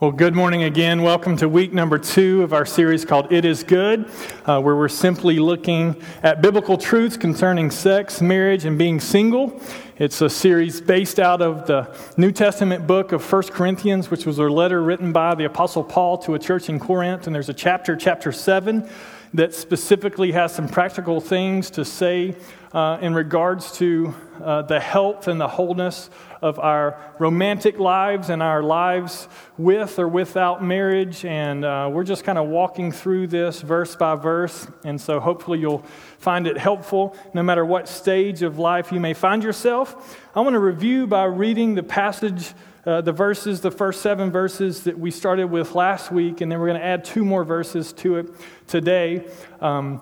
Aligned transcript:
Well, 0.00 0.12
good 0.12 0.36
morning 0.36 0.62
again. 0.62 1.02
Welcome 1.02 1.36
to 1.38 1.48
week 1.48 1.72
number 1.72 1.98
two 1.98 2.44
of 2.44 2.52
our 2.52 2.64
series 2.64 3.04
called 3.04 3.32
It 3.32 3.44
Is 3.44 3.64
Good, 3.64 4.08
uh, 4.46 4.60
where 4.60 4.76
we're 4.76 4.86
simply 4.86 5.40
looking 5.40 6.00
at 6.22 6.40
biblical 6.40 6.78
truths 6.78 7.16
concerning 7.16 7.72
sex, 7.72 8.20
marriage, 8.20 8.64
and 8.64 8.78
being 8.78 9.00
single. 9.00 9.60
It's 9.96 10.20
a 10.20 10.30
series 10.30 10.80
based 10.80 11.18
out 11.18 11.42
of 11.42 11.66
the 11.66 11.92
New 12.16 12.30
Testament 12.30 12.86
book 12.86 13.10
of 13.10 13.24
1 13.32 13.42
Corinthians, 13.48 14.08
which 14.08 14.24
was 14.24 14.38
a 14.38 14.44
letter 14.44 14.84
written 14.84 15.12
by 15.12 15.34
the 15.34 15.46
Apostle 15.46 15.82
Paul 15.82 16.16
to 16.18 16.34
a 16.34 16.38
church 16.38 16.68
in 16.68 16.78
Corinth. 16.78 17.26
And 17.26 17.34
there's 17.34 17.48
a 17.48 17.52
chapter, 17.52 17.96
chapter 17.96 18.30
7, 18.30 18.88
that 19.34 19.52
specifically 19.52 20.30
has 20.30 20.54
some 20.54 20.68
practical 20.68 21.20
things 21.20 21.70
to 21.70 21.84
say 21.84 22.36
uh, 22.72 22.98
in 23.00 23.14
regards 23.14 23.72
to 23.78 24.14
uh, 24.42 24.62
the 24.62 24.78
health 24.78 25.26
and 25.26 25.40
the 25.40 25.48
wholeness 25.48 26.08
of 26.40 26.58
our 26.58 26.98
romantic 27.18 27.78
lives 27.78 28.30
and 28.30 28.42
our 28.42 28.62
lives 28.62 29.28
with 29.56 29.98
or 29.98 30.08
without 30.08 30.62
marriage. 30.62 31.24
And 31.24 31.64
uh, 31.64 31.90
we're 31.92 32.04
just 32.04 32.24
kind 32.24 32.38
of 32.38 32.48
walking 32.48 32.92
through 32.92 33.28
this 33.28 33.60
verse 33.60 33.96
by 33.96 34.14
verse. 34.14 34.66
And 34.84 35.00
so 35.00 35.20
hopefully 35.20 35.58
you'll 35.58 35.84
find 36.18 36.46
it 36.46 36.58
helpful 36.58 37.16
no 37.34 37.42
matter 37.42 37.64
what 37.64 37.88
stage 37.88 38.42
of 38.42 38.58
life 38.58 38.92
you 38.92 39.00
may 39.00 39.14
find 39.14 39.42
yourself. 39.42 40.18
I 40.34 40.40
want 40.40 40.54
to 40.54 40.60
review 40.60 41.06
by 41.06 41.24
reading 41.24 41.74
the 41.74 41.82
passage. 41.82 42.52
Uh, 42.86 43.02
the 43.02 43.12
verses, 43.12 43.60
the 43.60 43.70
first 43.70 44.00
seven 44.00 44.30
verses 44.30 44.84
that 44.84 44.98
we 44.98 45.10
started 45.10 45.48
with 45.48 45.74
last 45.74 46.10
week, 46.10 46.40
and 46.40 46.50
then 46.50 46.58
we're 46.58 46.68
going 46.68 46.80
to 46.80 46.86
add 46.86 47.04
two 47.04 47.22
more 47.22 47.44
verses 47.44 47.92
to 47.92 48.16
it 48.16 48.30
today. 48.66 49.26
Um, 49.60 50.00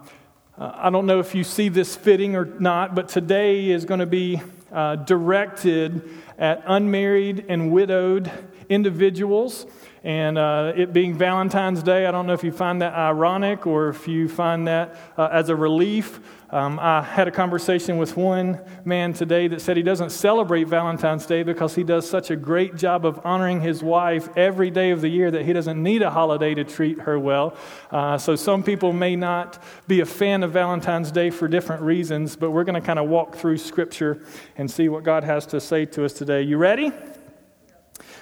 uh, 0.57 0.71
I 0.75 0.91
don't 0.91 1.05
know 1.05 1.19
if 1.19 1.35
you 1.35 1.43
see 1.43 1.69
this 1.69 1.97
fitting 1.97 2.37
or 2.37 2.45
not, 2.45 2.95
but 2.95 3.09
today 3.09 3.71
is 3.71 3.85
going 3.85 4.01
to 4.01 4.07
be 4.07 4.41
uh, 4.73 4.97
directed 4.97 6.09
at 6.39 6.63
unmarried 6.67 7.47
and 7.49 7.73
widowed 7.73 8.31
individuals. 8.69 9.67
And 10.05 10.39
uh, 10.39 10.73
it 10.77 10.93
being 10.93 11.15
Valentine's 11.15 11.83
Day, 11.83 12.07
I 12.07 12.11
don't 12.11 12.27
know 12.27 12.33
if 12.33 12.45
you 12.45 12.53
find 12.53 12.81
that 12.83 12.95
ironic 12.95 13.67
or 13.67 13.89
if 13.89 14.07
you 14.07 14.29
find 14.29 14.67
that 14.69 14.97
uh, 15.17 15.29
as 15.33 15.49
a 15.49 15.57
relief. 15.57 16.21
Um, 16.51 16.79
I 16.79 17.03
had 17.03 17.27
a 17.27 17.33
conversation 17.33 17.99
with 17.99 18.17
one 18.17 18.61
man 18.85 19.13
today 19.13 19.49
that 19.49 19.61
said 19.61 19.77
he 19.77 19.83
doesn't 19.83 20.11
celebrate 20.11 20.69
Valentine's 20.69 21.27
Day 21.27 21.43
because 21.43 21.75
he 21.75 21.83
does 21.83 22.09
such 22.09 22.31
a 22.31 22.37
great 22.37 22.77
job 22.77 23.05
of 23.05 23.21
honoring 23.25 23.61
his 23.61 23.83
wife 23.83 24.29
every 24.37 24.71
day 24.71 24.93
of 24.93 25.01
the 25.01 25.09
year 25.09 25.29
that 25.33 25.45
he 25.45 25.53
doesn't 25.53 25.83
need 25.83 26.03
a 26.03 26.11
holiday 26.11 26.55
to 26.55 26.63
treat 26.63 27.01
her 27.01 27.19
well. 27.19 27.57
Uh, 27.91 28.17
so 28.17 28.37
some 28.37 28.63
people 28.63 28.93
may 28.93 29.17
not 29.17 29.61
be 29.89 30.01
a 30.01 30.07
fan 30.07 30.45
of 30.45 30.53
Valentine's 30.53 31.11
Day 31.11 31.31
for 31.31 31.49
different 31.49 31.83
reasons, 31.83 32.37
but 32.37 32.53
we're 32.53 32.65
going 32.65 32.81
to 32.81 32.87
kind 32.87 33.01
of 33.01 33.09
walk 33.09 33.35
through 33.35 33.59
Scripture 33.59 34.23
and 34.57 34.71
see 34.71 34.89
what 34.89 35.03
God 35.03 35.25
has 35.25 35.47
to 35.47 35.61
say 35.61 35.85
to 35.87 36.05
us 36.05 36.13
today. 36.13 36.43
You 36.43 36.59
ready? 36.59 36.93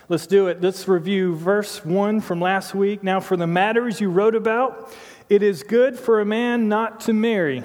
Let's 0.09 0.27
do 0.27 0.49
it. 0.49 0.63
Let's 0.63 0.89
review 0.89 1.35
verse 1.35 1.85
1 1.85 2.23
from 2.23 2.41
last 2.41 2.75
week. 2.75 3.03
Now, 3.03 3.21
for 3.21 3.37
the 3.37 3.47
matters 3.47 4.01
you 4.01 4.09
wrote 4.09 4.35
about, 4.35 4.91
it 5.29 5.43
is 5.43 5.63
good 5.63 5.99
for 5.99 6.21
a 6.21 6.25
man 6.25 6.69
not 6.71 7.01
to 7.01 7.13
marry. 7.13 7.65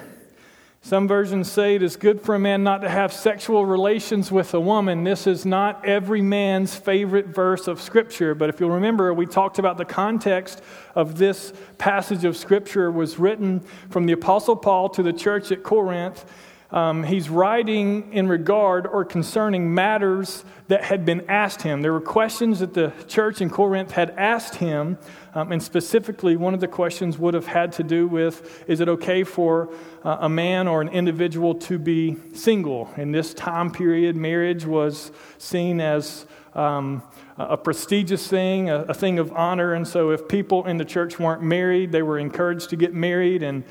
Some 0.82 1.06
versions 1.06 1.52
say 1.52 1.74
it 1.74 1.82
is 1.82 1.96
good 1.96 2.22
for 2.22 2.34
a 2.34 2.38
man 2.38 2.64
not 2.64 2.80
to 2.80 2.88
have 2.88 3.12
sexual 3.12 3.66
relations 3.66 4.32
with 4.32 4.54
a 4.54 4.60
woman. 4.60 5.04
This 5.04 5.26
is 5.26 5.44
not 5.44 5.84
every 5.84 6.22
man's 6.22 6.74
favorite 6.74 7.26
verse 7.26 7.68
of 7.68 7.82
Scripture, 7.82 8.34
but 8.34 8.48
if 8.48 8.58
you'll 8.58 8.70
remember, 8.70 9.12
we 9.12 9.26
talked 9.26 9.58
about 9.58 9.76
the 9.76 9.84
context 9.84 10.62
of 10.94 11.18
this 11.18 11.52
passage 11.76 12.24
of 12.24 12.34
Scripture 12.34 12.90
was 12.90 13.18
written 13.18 13.60
from 13.90 14.06
the 14.06 14.14
Apostle 14.14 14.56
Paul 14.56 14.88
to 14.90 15.02
the 15.02 15.12
church 15.12 15.52
at 15.52 15.62
Corinth 15.62 16.24
um, 16.72 17.02
he's 17.02 17.28
writing 17.28 18.12
in 18.12 18.28
regard 18.28 18.86
or 18.86 19.04
concerning 19.04 19.74
matters 19.74 20.44
that 20.68 20.84
had 20.84 21.04
been 21.04 21.28
asked 21.28 21.62
him. 21.62 21.82
There 21.82 21.92
were 21.92 22.00
questions 22.00 22.60
that 22.60 22.74
the 22.74 22.92
church 23.08 23.40
in 23.40 23.50
Corinth 23.50 23.90
had 23.90 24.10
asked 24.10 24.56
him, 24.56 24.98
um, 25.34 25.52
and 25.52 25.62
specifically, 25.62 26.36
one 26.36 26.54
of 26.54 26.60
the 26.60 26.68
questions 26.68 27.18
would 27.18 27.34
have 27.34 27.46
had 27.46 27.72
to 27.72 27.82
do 27.82 28.08
with 28.08 28.64
is 28.68 28.80
it 28.80 28.88
okay 28.88 29.22
for 29.22 29.72
uh, 30.02 30.18
a 30.20 30.28
man 30.28 30.66
or 30.66 30.80
an 30.80 30.88
individual 30.88 31.54
to 31.54 31.78
be 31.78 32.16
single? 32.34 32.90
In 32.96 33.12
this 33.12 33.32
time 33.32 33.70
period, 33.70 34.16
marriage 34.16 34.64
was 34.64 35.12
seen 35.38 35.80
as 35.80 36.26
um, 36.54 37.02
a 37.38 37.56
prestigious 37.56 38.26
thing, 38.26 38.70
a, 38.70 38.82
a, 38.82 38.94
thing 38.94 39.20
of 39.20 39.32
honor. 39.32 39.74
And 39.74 39.86
so, 39.86 40.10
if 40.10 40.26
people 40.26 40.66
in 40.66 40.78
the 40.78 40.84
church 40.84 41.20
weren't 41.20 41.42
married, 41.42 41.92
they 41.92 42.02
were 42.02 42.18
encouraged 42.18 42.70
to 42.70 42.76
get 42.76 42.92
married. 42.92 43.44
And 43.44 43.62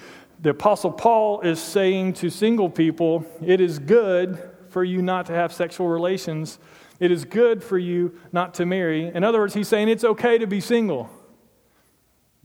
the 0.41 0.51
Apostle 0.51 0.91
Paul 0.91 1.41
is 1.41 1.61
saying 1.61 2.13
to 2.13 2.29
single 2.29 2.69
people, 2.69 3.25
it 3.45 3.59
is 3.59 3.79
good 3.79 4.41
for 4.69 4.85
you 4.85 5.01
not 5.01 5.25
to 5.25 5.33
have 5.33 5.51
sexual 5.51 5.89
relations. 5.89 6.57
It 7.01 7.11
is 7.11 7.25
good 7.25 7.61
for 7.63 7.77
you 7.77 8.17
not 8.31 8.53
to 8.55 8.65
marry. 8.65 9.07
In 9.07 9.25
other 9.25 9.39
words, 9.39 9.53
he's 9.53 9.67
saying 9.67 9.89
it's 9.89 10.05
okay 10.05 10.37
to 10.37 10.47
be 10.47 10.61
single. 10.61 11.09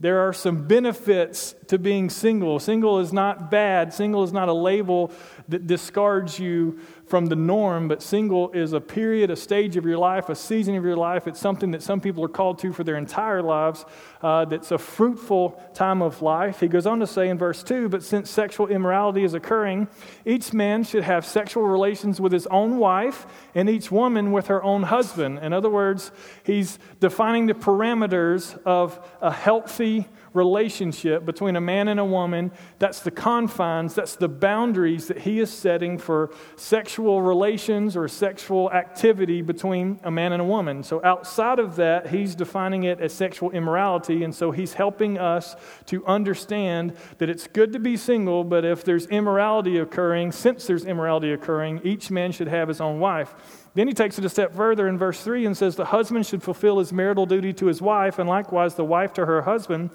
There 0.05 0.19
are 0.19 0.33
some 0.33 0.67
benefits 0.67 1.55
to 1.65 1.79
being 1.79 2.11
single. 2.11 2.59
Single 2.59 2.99
is 2.99 3.11
not 3.11 3.49
bad. 3.49 3.91
Single 3.91 4.23
is 4.23 4.31
not 4.31 4.49
a 4.49 4.53
label 4.53 5.11
that 5.47 5.65
discards 5.65 6.37
you 6.37 6.79
from 7.05 7.27
the 7.27 7.35
norm, 7.35 7.87
but 7.87 8.01
single 8.01 8.51
is 8.51 8.73
a 8.73 8.81
period, 8.81 9.29
a 9.29 9.35
stage 9.35 9.77
of 9.77 9.85
your 9.85 9.97
life, 9.97 10.29
a 10.29 10.35
season 10.35 10.75
of 10.75 10.83
your 10.83 10.97
life. 10.97 11.27
It's 11.27 11.39
something 11.39 11.71
that 11.71 11.83
some 11.83 12.01
people 12.01 12.23
are 12.23 12.29
called 12.29 12.57
to 12.59 12.73
for 12.73 12.83
their 12.83 12.95
entire 12.95 13.43
lives. 13.43 13.85
Uh, 14.21 14.45
that's 14.45 14.71
a 14.71 14.77
fruitful 14.77 15.61
time 15.75 16.01
of 16.01 16.21
life. 16.23 16.59
He 16.59 16.67
goes 16.67 16.87
on 16.87 16.99
to 16.99 17.07
say 17.07 17.29
in 17.29 17.37
verse 17.37 17.61
2 17.61 17.89
But 17.89 18.03
since 18.03 18.29
sexual 18.29 18.67
immorality 18.67 19.23
is 19.23 19.35
occurring, 19.35 19.87
each 20.25 20.51
man 20.51 20.83
should 20.83 21.03
have 21.03 21.25
sexual 21.25 21.63
relations 21.63 22.19
with 22.19 22.31
his 22.31 22.47
own 22.47 22.77
wife, 22.77 23.27
and 23.53 23.69
each 23.69 23.91
woman 23.91 24.31
with 24.31 24.47
her 24.47 24.63
own 24.63 24.83
husband. 24.83 25.39
In 25.39 25.53
other 25.53 25.69
words, 25.69 26.11
he's 26.43 26.79
defining 26.99 27.45
the 27.45 27.53
parameters 27.53 28.59
of 28.63 28.99
a 29.21 29.31
healthy 29.31 30.07
relationship 30.35 31.25
between 31.25 31.55
a 31.55 31.61
man 31.61 31.87
and 31.87 31.99
a 31.99 32.05
woman. 32.05 32.51
That's 32.79 32.99
the 32.99 33.11
confines, 33.11 33.95
that's 33.95 34.15
the 34.15 34.27
boundaries 34.27 35.07
that 35.07 35.19
he 35.19 35.39
is 35.39 35.51
setting 35.51 35.97
for 35.97 36.31
sexual 36.55 37.21
relations 37.21 37.95
or 37.95 38.07
sexual 38.07 38.71
activity 38.71 39.41
between 39.41 39.99
a 40.03 40.11
man 40.11 40.33
and 40.33 40.41
a 40.41 40.45
woman. 40.45 40.83
So 40.83 41.01
outside 41.03 41.59
of 41.59 41.75
that, 41.77 42.07
he's 42.07 42.35
defining 42.35 42.83
it 42.83 42.99
as 42.99 43.13
sexual 43.13 43.51
immorality. 43.51 44.23
And 44.23 44.33
so 44.33 44.51
he's 44.51 44.73
helping 44.73 45.17
us 45.17 45.55
to 45.87 46.05
understand 46.05 46.95
that 47.17 47.29
it's 47.29 47.47
good 47.47 47.73
to 47.73 47.79
be 47.79 47.97
single, 47.97 48.43
but 48.43 48.65
if 48.65 48.83
there's 48.83 49.07
immorality 49.07 49.77
occurring, 49.77 50.31
since 50.31 50.67
there's 50.67 50.85
immorality 50.85 51.31
occurring, 51.31 51.81
each 51.83 52.11
man 52.11 52.31
should 52.31 52.47
have 52.47 52.67
his 52.67 52.81
own 52.81 52.99
wife. 52.99 53.33
Then 53.75 53.89
he 53.89 53.93
takes 53.93 54.17
it 54.17 54.23
a 54.25 54.29
step 54.29 54.53
further 54.53 54.87
in 54.87 54.97
verse 54.97 55.21
3 55.21 55.45
and 55.45 55.55
says, 55.55 55.75
The 55.75 55.85
husband 55.85 56.25
should 56.25 56.41
fulfill 56.41 56.79
his 56.79 56.93
marital 56.93 57.25
duty 57.25 57.51
to 57.53 57.65
his 57.65 57.81
wife, 57.81 58.19
and 58.19 58.27
likewise 58.27 58.75
the 58.75 58.85
wife 58.85 59.13
to 59.13 59.25
her 59.25 59.41
husband. 59.41 59.89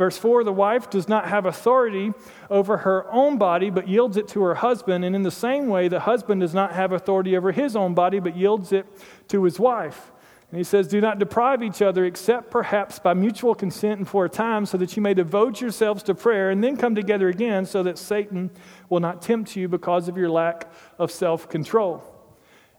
Verse 0.00 0.16
4 0.16 0.44
The 0.44 0.52
wife 0.52 0.88
does 0.88 1.08
not 1.08 1.28
have 1.28 1.44
authority 1.44 2.14
over 2.48 2.78
her 2.78 3.04
own 3.12 3.36
body, 3.36 3.68
but 3.68 3.86
yields 3.86 4.16
it 4.16 4.28
to 4.28 4.42
her 4.44 4.54
husband. 4.54 5.04
And 5.04 5.14
in 5.14 5.24
the 5.24 5.30
same 5.30 5.66
way, 5.66 5.88
the 5.88 6.00
husband 6.00 6.40
does 6.40 6.54
not 6.54 6.72
have 6.72 6.92
authority 6.92 7.36
over 7.36 7.52
his 7.52 7.76
own 7.76 7.92
body, 7.92 8.18
but 8.18 8.34
yields 8.34 8.72
it 8.72 8.86
to 9.28 9.44
his 9.44 9.60
wife. 9.60 10.10
And 10.50 10.56
he 10.56 10.64
says, 10.64 10.88
Do 10.88 11.02
not 11.02 11.18
deprive 11.18 11.62
each 11.62 11.82
other, 11.82 12.06
except 12.06 12.50
perhaps 12.50 12.98
by 12.98 13.12
mutual 13.12 13.54
consent 13.54 13.98
and 13.98 14.08
for 14.08 14.24
a 14.24 14.28
time, 14.30 14.64
so 14.64 14.78
that 14.78 14.96
you 14.96 15.02
may 15.02 15.12
devote 15.12 15.60
yourselves 15.60 16.02
to 16.04 16.14
prayer 16.14 16.48
and 16.48 16.64
then 16.64 16.78
come 16.78 16.94
together 16.94 17.28
again, 17.28 17.66
so 17.66 17.82
that 17.82 17.98
Satan 17.98 18.50
will 18.88 19.00
not 19.00 19.20
tempt 19.20 19.54
you 19.54 19.68
because 19.68 20.08
of 20.08 20.16
your 20.16 20.30
lack 20.30 20.72
of 20.98 21.10
self 21.10 21.46
control. 21.46 22.02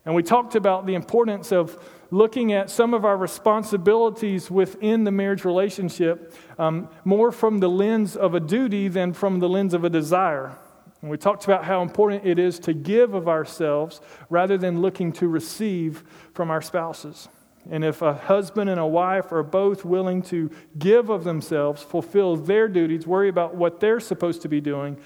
And 0.06 0.16
we 0.16 0.24
talked 0.24 0.56
about 0.56 0.88
the 0.88 0.96
importance 0.96 1.52
of 1.52 1.78
looking 2.12 2.52
at 2.52 2.70
some 2.70 2.94
of 2.94 3.06
our 3.06 3.18
responsibilities 3.18 4.52
within 4.52 5.06
the 5.06 5.12
marriage 5.12 5.46
relationship 5.46 6.34
um, 6.60 6.90
more 7.06 7.32
from 7.32 7.60
the 7.60 7.70
lens 7.70 8.16
of 8.16 8.36
a 8.36 8.40
duty 8.40 8.90
than 8.90 9.14
from 9.14 9.40
the 9.40 9.50
lens 9.50 9.74
of 9.74 9.84
a 9.84 9.90
desire. 9.90 10.56
And 11.02 11.10
we 11.10 11.18
talked 11.18 11.46
about 11.46 11.64
how 11.64 11.82
important 11.82 12.26
it 12.26 12.38
is 12.38 12.60
to 12.60 12.74
give 12.74 13.14
of 13.14 13.28
ourselves 13.28 14.02
rather 14.30 14.58
than 14.58 14.82
looking 14.82 15.12
to 15.14 15.28
receive 15.28 16.04
from 16.34 16.52
our 16.52 16.62
spouses. 16.62 17.28
And 17.70 17.84
if 17.84 18.02
a 18.02 18.14
husband 18.14 18.70
and 18.70 18.80
a 18.80 18.86
wife 18.86 19.32
are 19.32 19.44
both 19.44 19.86
willing 19.86 20.22
to 20.24 20.52
give 20.78 21.10
of 21.10 21.24
themselves, 21.24 21.82
fulfill 21.82 22.36
their 22.36 22.68
duties, 22.68 23.08
worry 23.08 23.30
about 23.30 23.56
what 23.56 23.80
they're 23.80 24.00
supposed 24.00 24.42
to 24.42 24.50
be 24.50 24.60
doing, 24.60 24.98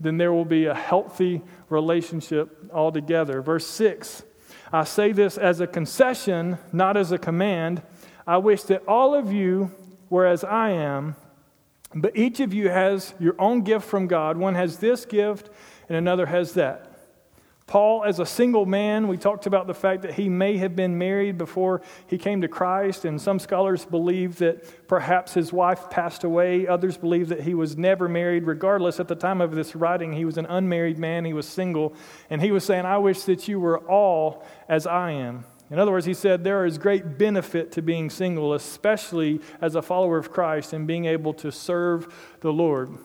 then 0.00 0.16
there 0.16 0.32
will 0.32 0.44
be 0.44 0.66
a 0.66 0.74
healthy 0.74 1.42
relationship 1.68 2.70
altogether. 2.72 3.42
Verse 3.42 3.66
6 3.66 4.24
I 4.72 4.84
say 4.84 5.12
this 5.12 5.38
as 5.38 5.60
a 5.60 5.66
concession, 5.66 6.58
not 6.72 6.96
as 6.96 7.12
a 7.12 7.18
command. 7.18 7.82
I 8.26 8.36
wish 8.36 8.62
that 8.64 8.86
all 8.86 9.14
of 9.14 9.32
you 9.32 9.72
were 10.10 10.26
as 10.26 10.44
I 10.44 10.70
am, 10.70 11.16
but 11.94 12.16
each 12.16 12.40
of 12.40 12.52
you 12.52 12.68
has 12.68 13.14
your 13.18 13.34
own 13.38 13.62
gift 13.62 13.86
from 13.86 14.06
God. 14.06 14.36
One 14.36 14.54
has 14.54 14.78
this 14.78 15.06
gift, 15.06 15.48
and 15.88 15.96
another 15.96 16.26
has 16.26 16.52
that. 16.54 16.87
Paul, 17.68 18.02
as 18.02 18.18
a 18.18 18.24
single 18.24 18.64
man, 18.64 19.08
we 19.08 19.18
talked 19.18 19.44
about 19.44 19.66
the 19.66 19.74
fact 19.74 20.00
that 20.00 20.14
he 20.14 20.30
may 20.30 20.56
have 20.56 20.74
been 20.74 20.96
married 20.96 21.36
before 21.36 21.82
he 22.06 22.16
came 22.16 22.40
to 22.40 22.48
Christ, 22.48 23.04
and 23.04 23.20
some 23.20 23.38
scholars 23.38 23.84
believe 23.84 24.38
that 24.38 24.88
perhaps 24.88 25.34
his 25.34 25.52
wife 25.52 25.90
passed 25.90 26.24
away. 26.24 26.66
Others 26.66 26.96
believe 26.96 27.28
that 27.28 27.42
he 27.42 27.52
was 27.52 27.76
never 27.76 28.08
married. 28.08 28.46
Regardless, 28.46 28.98
at 28.98 29.06
the 29.06 29.14
time 29.14 29.42
of 29.42 29.54
this 29.54 29.76
writing, 29.76 30.14
he 30.14 30.24
was 30.24 30.38
an 30.38 30.46
unmarried 30.46 30.98
man, 30.98 31.26
he 31.26 31.34
was 31.34 31.46
single, 31.46 31.94
and 32.30 32.40
he 32.40 32.50
was 32.52 32.64
saying, 32.64 32.86
I 32.86 32.96
wish 32.96 33.24
that 33.24 33.46
you 33.48 33.60
were 33.60 33.80
all 33.80 34.46
as 34.66 34.86
I 34.86 35.10
am. 35.10 35.44
In 35.70 35.78
other 35.78 35.92
words, 35.92 36.06
he 36.06 36.14
said 36.14 36.44
there 36.44 36.64
is 36.64 36.78
great 36.78 37.18
benefit 37.18 37.70
to 37.72 37.82
being 37.82 38.08
single, 38.08 38.54
especially 38.54 39.42
as 39.60 39.74
a 39.74 39.82
follower 39.82 40.16
of 40.16 40.30
Christ 40.30 40.72
and 40.72 40.86
being 40.86 41.04
able 41.04 41.34
to 41.34 41.52
serve 41.52 42.10
the 42.40 42.50
Lord. 42.50 42.96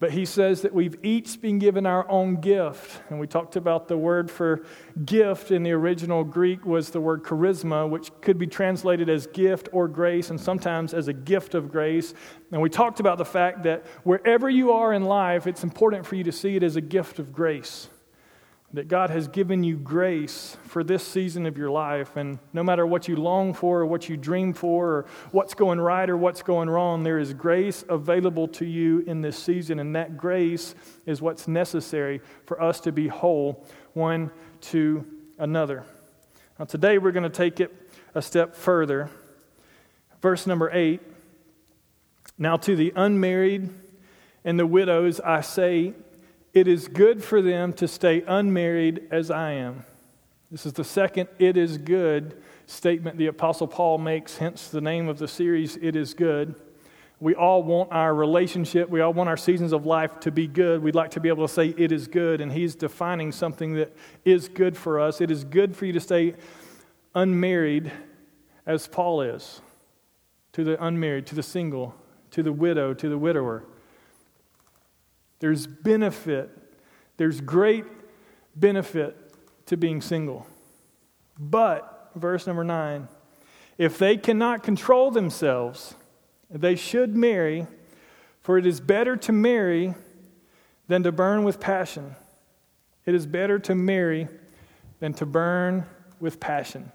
But 0.00 0.10
he 0.10 0.24
says 0.24 0.62
that 0.62 0.74
we've 0.74 0.96
each 1.02 1.40
been 1.40 1.58
given 1.58 1.86
our 1.86 2.08
own 2.10 2.40
gift. 2.40 3.00
And 3.08 3.20
we 3.20 3.26
talked 3.26 3.56
about 3.56 3.88
the 3.88 3.96
word 3.96 4.30
for 4.30 4.64
gift 5.04 5.50
in 5.50 5.62
the 5.62 5.72
original 5.72 6.24
Greek 6.24 6.66
was 6.66 6.90
the 6.90 7.00
word 7.00 7.22
charisma, 7.22 7.88
which 7.88 8.10
could 8.20 8.36
be 8.36 8.46
translated 8.46 9.08
as 9.08 9.26
gift 9.28 9.68
or 9.72 9.86
grace, 9.88 10.30
and 10.30 10.40
sometimes 10.40 10.94
as 10.94 11.08
a 11.08 11.12
gift 11.12 11.54
of 11.54 11.70
grace. 11.70 12.12
And 12.50 12.60
we 12.60 12.70
talked 12.70 13.00
about 13.00 13.18
the 13.18 13.24
fact 13.24 13.62
that 13.62 13.86
wherever 14.02 14.50
you 14.50 14.72
are 14.72 14.92
in 14.92 15.04
life, 15.04 15.46
it's 15.46 15.62
important 15.62 16.04
for 16.04 16.16
you 16.16 16.24
to 16.24 16.32
see 16.32 16.56
it 16.56 16.62
as 16.62 16.76
a 16.76 16.80
gift 16.80 17.18
of 17.18 17.32
grace 17.32 17.88
that 18.74 18.88
God 18.88 19.10
has 19.10 19.28
given 19.28 19.62
you 19.62 19.76
grace 19.76 20.56
for 20.64 20.82
this 20.82 21.06
season 21.06 21.46
of 21.46 21.56
your 21.56 21.70
life. 21.70 22.16
And 22.16 22.40
no 22.52 22.64
matter 22.64 22.84
what 22.84 23.06
you 23.06 23.14
long 23.14 23.54
for, 23.54 23.80
or 23.80 23.86
what 23.86 24.08
you 24.08 24.16
dream 24.16 24.52
for, 24.52 24.88
or 24.88 25.06
what's 25.30 25.54
going 25.54 25.80
right 25.80 26.10
or 26.10 26.16
what's 26.16 26.42
going 26.42 26.68
wrong, 26.68 27.04
there 27.04 27.20
is 27.20 27.32
grace 27.34 27.84
available 27.88 28.48
to 28.48 28.64
you 28.64 29.04
in 29.06 29.20
this 29.20 29.38
season. 29.38 29.78
And 29.78 29.94
that 29.94 30.16
grace 30.16 30.74
is 31.06 31.22
what's 31.22 31.46
necessary 31.46 32.20
for 32.46 32.60
us 32.60 32.80
to 32.80 32.92
be 32.92 33.06
whole 33.06 33.64
one 33.92 34.32
to 34.62 35.06
another. 35.38 35.84
Now, 36.58 36.64
today 36.64 36.98
we're 36.98 37.12
going 37.12 37.22
to 37.22 37.30
take 37.30 37.60
it 37.60 37.72
a 38.12 38.22
step 38.22 38.56
further. 38.56 39.08
Verse 40.20 40.48
number 40.48 40.70
eight. 40.72 41.00
Now, 42.36 42.56
to 42.56 42.74
the 42.74 42.92
unmarried 42.96 43.70
and 44.44 44.58
the 44.58 44.66
widows, 44.66 45.20
I 45.20 45.42
say, 45.42 45.94
it 46.54 46.68
is 46.68 46.88
good 46.88 47.22
for 47.22 47.42
them 47.42 47.72
to 47.74 47.88
stay 47.88 48.22
unmarried 48.26 49.08
as 49.10 49.30
I 49.30 49.52
am. 49.52 49.84
This 50.50 50.66
is 50.66 50.72
the 50.72 50.84
second 50.84 51.28
it 51.38 51.56
is 51.56 51.78
good 51.78 52.40
statement 52.66 53.18
the 53.18 53.26
Apostle 53.26 53.66
Paul 53.66 53.98
makes, 53.98 54.38
hence 54.38 54.68
the 54.68 54.80
name 54.80 55.08
of 55.08 55.18
the 55.18 55.28
series, 55.28 55.76
It 55.76 55.96
is 55.96 56.14
Good. 56.14 56.54
We 57.20 57.34
all 57.34 57.62
want 57.62 57.90
our 57.92 58.14
relationship, 58.14 58.88
we 58.88 59.00
all 59.00 59.12
want 59.12 59.28
our 59.28 59.36
seasons 59.36 59.72
of 59.72 59.86
life 59.86 60.20
to 60.20 60.30
be 60.30 60.46
good. 60.46 60.82
We'd 60.82 60.94
like 60.94 61.12
to 61.12 61.20
be 61.20 61.28
able 61.28 61.46
to 61.46 61.52
say 61.52 61.68
it 61.76 61.90
is 61.90 62.06
good, 62.06 62.40
and 62.40 62.52
he's 62.52 62.74
defining 62.74 63.32
something 63.32 63.74
that 63.74 63.96
is 64.24 64.48
good 64.48 64.76
for 64.76 65.00
us. 65.00 65.20
It 65.20 65.30
is 65.30 65.44
good 65.44 65.74
for 65.76 65.86
you 65.86 65.92
to 65.92 66.00
stay 66.00 66.34
unmarried 67.14 67.90
as 68.66 68.86
Paul 68.88 69.22
is 69.22 69.60
to 70.52 70.64
the 70.64 70.84
unmarried, 70.84 71.26
to 71.26 71.34
the 71.34 71.42
single, 71.42 71.94
to 72.30 72.42
the 72.42 72.52
widow, 72.52 72.94
to 72.94 73.08
the 73.08 73.18
widower. 73.18 73.64
There's 75.44 75.66
benefit, 75.66 76.48
there's 77.18 77.42
great 77.42 77.84
benefit 78.56 79.14
to 79.66 79.76
being 79.76 80.00
single. 80.00 80.46
But, 81.38 82.12
verse 82.14 82.46
number 82.46 82.64
nine, 82.64 83.08
if 83.76 83.98
they 83.98 84.16
cannot 84.16 84.62
control 84.62 85.10
themselves, 85.10 85.96
they 86.48 86.76
should 86.76 87.14
marry, 87.14 87.66
for 88.40 88.56
it 88.56 88.64
is 88.64 88.80
better 88.80 89.18
to 89.18 89.32
marry 89.32 89.92
than 90.88 91.02
to 91.02 91.12
burn 91.12 91.44
with 91.44 91.60
passion. 91.60 92.16
It 93.04 93.14
is 93.14 93.26
better 93.26 93.58
to 93.58 93.74
marry 93.74 94.28
than 95.00 95.12
to 95.12 95.26
burn 95.26 95.84
with 96.20 96.40
passion. 96.40 96.90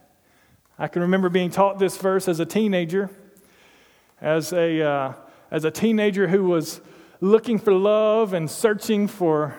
I 0.80 0.88
can 0.88 1.04
remember 1.04 1.30
being 1.30 1.52
taught 1.52 1.78
this 1.78 1.98
verse 1.98 2.28
as 2.28 2.40
a 2.40 2.48
teenager, 2.48 3.12
as 4.19 4.52
a, 4.54 4.81
uh, 4.81 5.13
as 5.52 5.66
a 5.66 5.72
teenager 5.72 6.28
who 6.28 6.45
was 6.45 6.81
looking 7.21 7.60
for 7.60 7.74
love 7.74 8.33
and 8.33 8.50
searching 8.50 9.07
for 9.07 9.56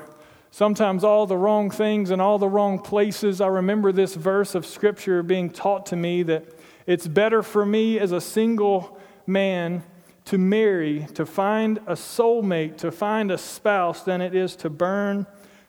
sometimes 0.51 1.05
all 1.05 1.27
the 1.27 1.37
wrong 1.37 1.71
things 1.71 2.11
and 2.11 2.21
all 2.21 2.39
the 2.39 2.49
wrong 2.49 2.79
places. 2.79 3.41
I 3.41 3.49
remember 3.49 3.93
this 3.93 4.15
verse 4.15 4.55
of 4.55 4.65
Scripture 4.65 5.23
being 5.23 5.51
taught 5.51 5.87
to 5.87 5.97
me 5.97 6.23
that 6.25 6.45
it's 6.87 7.07
better 7.07 7.43
for 7.43 7.65
me 7.65 7.99
as 7.99 8.13
a 8.13 8.21
single 8.21 8.99
man 9.27 9.83
to 10.25 10.39
marry, 10.39 11.07
to 11.15 11.27
find 11.27 11.79
a 11.87 11.95
soulmate, 11.95 12.79
to 12.79 12.91
find 12.91 13.31
a 13.31 13.39
spouse, 13.39 14.03
than 14.03 14.21
it 14.21 14.35
is 14.35 14.57
to 14.57 14.71
burn 14.71 15.27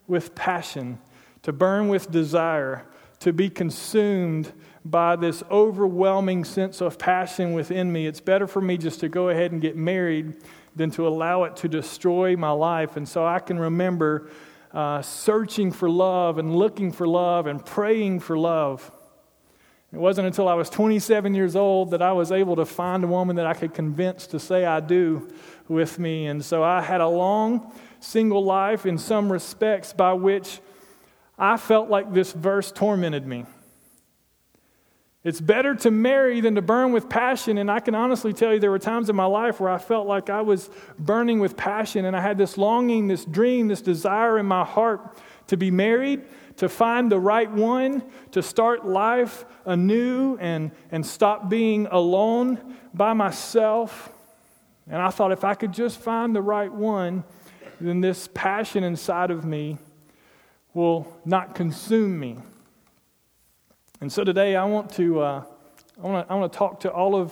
with 0.07 0.35
passion, 0.35 0.99
to 1.41 1.51
burn 1.51 1.87
with 1.89 2.11
desire, 2.11 2.85
to 3.19 3.33
be 3.33 3.49
consumed 3.49 4.51
by 4.83 5.15
this 5.15 5.43
overwhelming 5.51 6.43
sense 6.43 6.81
of 6.81 6.97
passion 6.97 7.53
within 7.53 7.91
me. 7.91 8.07
It's 8.07 8.19
better 8.19 8.47
for 8.47 8.61
me 8.61 8.77
just 8.77 8.99
to 9.01 9.09
go 9.09 9.29
ahead 9.29 9.51
and 9.51 9.61
get 9.61 9.75
married 9.75 10.35
than 10.75 10.91
to 10.91 11.07
allow 11.07 11.43
it 11.43 11.55
to 11.57 11.67
destroy 11.67 12.35
my 12.35 12.51
life. 12.51 12.95
And 12.97 13.07
so 13.07 13.25
I 13.25 13.39
can 13.39 13.59
remember 13.59 14.29
uh, 14.73 15.01
searching 15.01 15.71
for 15.71 15.89
love 15.89 16.37
and 16.37 16.55
looking 16.55 16.91
for 16.91 17.07
love 17.07 17.47
and 17.47 17.65
praying 17.65 18.21
for 18.21 18.37
love. 18.37 18.89
It 19.93 19.99
wasn't 19.99 20.27
until 20.27 20.47
I 20.47 20.53
was 20.53 20.69
27 20.69 21.35
years 21.35 21.57
old 21.57 21.91
that 21.91 22.01
I 22.01 22.13
was 22.13 22.31
able 22.31 22.55
to 22.55 22.65
find 22.65 23.03
a 23.03 23.07
woman 23.07 23.35
that 23.35 23.45
I 23.45 23.53
could 23.53 23.73
convince 23.73 24.27
to 24.27 24.39
say 24.39 24.65
I 24.65 24.79
do 24.79 25.27
with 25.67 25.99
me. 25.99 26.27
And 26.27 26.43
so 26.43 26.63
I 26.63 26.81
had 26.81 27.01
a 27.01 27.07
long 27.07 27.73
single 27.99 28.43
life 28.43 28.85
in 28.85 28.97
some 28.97 29.29
respects 29.31 29.91
by 29.91 30.13
which 30.13 30.61
I 31.37 31.57
felt 31.57 31.89
like 31.89 32.13
this 32.13 32.31
verse 32.31 32.71
tormented 32.71 33.27
me. 33.27 33.45
It's 35.23 35.39
better 35.39 35.75
to 35.75 35.91
marry 35.91 36.41
than 36.41 36.55
to 36.55 36.63
burn 36.63 36.93
with 36.93 37.07
passion. 37.07 37.59
And 37.59 37.69
I 37.69 37.79
can 37.79 37.93
honestly 37.93 38.33
tell 38.33 38.53
you, 38.53 38.59
there 38.59 38.71
were 38.71 38.79
times 38.79 39.09
in 39.09 39.15
my 39.15 39.25
life 39.25 39.59
where 39.59 39.69
I 39.69 39.77
felt 39.77 40.07
like 40.07 40.31
I 40.31 40.41
was 40.41 40.69
burning 40.97 41.39
with 41.39 41.55
passion 41.55 42.05
and 42.05 42.15
I 42.15 42.21
had 42.21 42.39
this 42.39 42.57
longing, 42.57 43.07
this 43.07 43.23
dream, 43.23 43.67
this 43.67 43.81
desire 43.81 44.39
in 44.39 44.47
my 44.47 44.63
heart 44.63 45.15
to 45.47 45.57
be 45.57 45.69
married, 45.69 46.23
to 46.57 46.67
find 46.67 47.11
the 47.11 47.19
right 47.19 47.51
one, 47.51 48.03
to 48.31 48.41
start 48.41 48.87
life 48.87 49.45
anew 49.65 50.37
and, 50.39 50.71
and 50.91 51.05
stop 51.05 51.49
being 51.49 51.87
alone 51.91 52.77
by 52.93 53.13
myself. 53.13 54.11
And 54.87 54.99
I 54.99 55.11
thought 55.11 55.31
if 55.31 55.43
I 55.43 55.53
could 55.53 55.71
just 55.71 55.99
find 55.99 56.35
the 56.35 56.41
right 56.41 56.71
one, 56.71 57.23
then 57.79 58.01
this 58.01 58.27
passion 58.33 58.83
inside 58.83 59.29
of 59.29 59.45
me 59.45 59.77
will 60.73 61.07
not 61.25 61.53
consume 61.53 62.19
me. 62.19 62.37
And 64.01 64.11
so 64.11 64.23
today 64.23 64.55
I 64.55 64.65
want 64.65 64.91
to, 64.93 65.19
uh, 65.21 65.43
I, 66.03 66.07
want 66.07 66.27
to 66.27 66.33
I 66.33 66.35
want 66.35 66.51
to 66.51 66.57
talk 66.57 66.79
to 66.79 66.91
all 66.91 67.15
of 67.15 67.31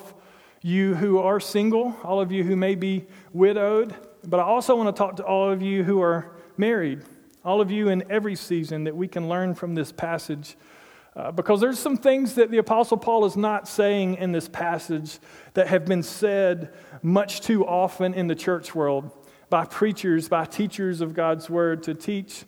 you 0.62 0.94
who 0.94 1.18
are 1.18 1.40
single, 1.40 1.98
all 2.04 2.22
of 2.22 2.32
you 2.32 2.44
who 2.44 2.56
may 2.56 2.76
be 2.76 3.08
widowed, 3.34 3.96
but 4.28 4.40
I 4.40 4.44
also 4.44 4.76
want 4.76 4.96
to 4.96 4.98
talk 4.98 5.16
to 5.16 5.24
all 5.24 5.50
of 5.50 5.64
you 5.64 5.84
who 5.84 6.00
are 6.00 6.32
married, 6.58 7.02
all 7.44 7.60
of 7.60 7.72
you 7.72 7.90
in 7.90 8.04
every 8.12 8.36
season 8.36 8.84
that 8.84 8.96
we 8.96 9.08
can 9.08 9.28
learn 9.28 9.56
from 9.56 9.74
this 9.74 9.92
passage. 9.92 10.56
Uh, 11.16 11.32
because 11.32 11.60
there's 11.60 11.80
some 11.80 11.98
things 11.98 12.36
that 12.36 12.52
the 12.52 12.60
Apostle 12.60 12.98
Paul 12.98 13.26
is 13.26 13.36
not 13.36 13.68
saying 13.68 14.18
in 14.18 14.32
this 14.32 14.48
passage 14.48 15.18
that 15.56 15.70
have 15.70 15.86
been 15.86 16.04
said 16.04 16.72
much 17.02 17.42
too 17.42 17.66
often 17.66 18.14
in 18.14 18.28
the 18.28 18.36
church 18.36 18.76
world 18.76 19.10
by 19.50 19.66
preachers, 19.66 20.30
by 20.30 20.46
teachers 20.46 21.02
of 21.02 21.16
God's 21.16 21.50
word 21.50 21.82
to 21.82 21.96
teach 21.96 22.44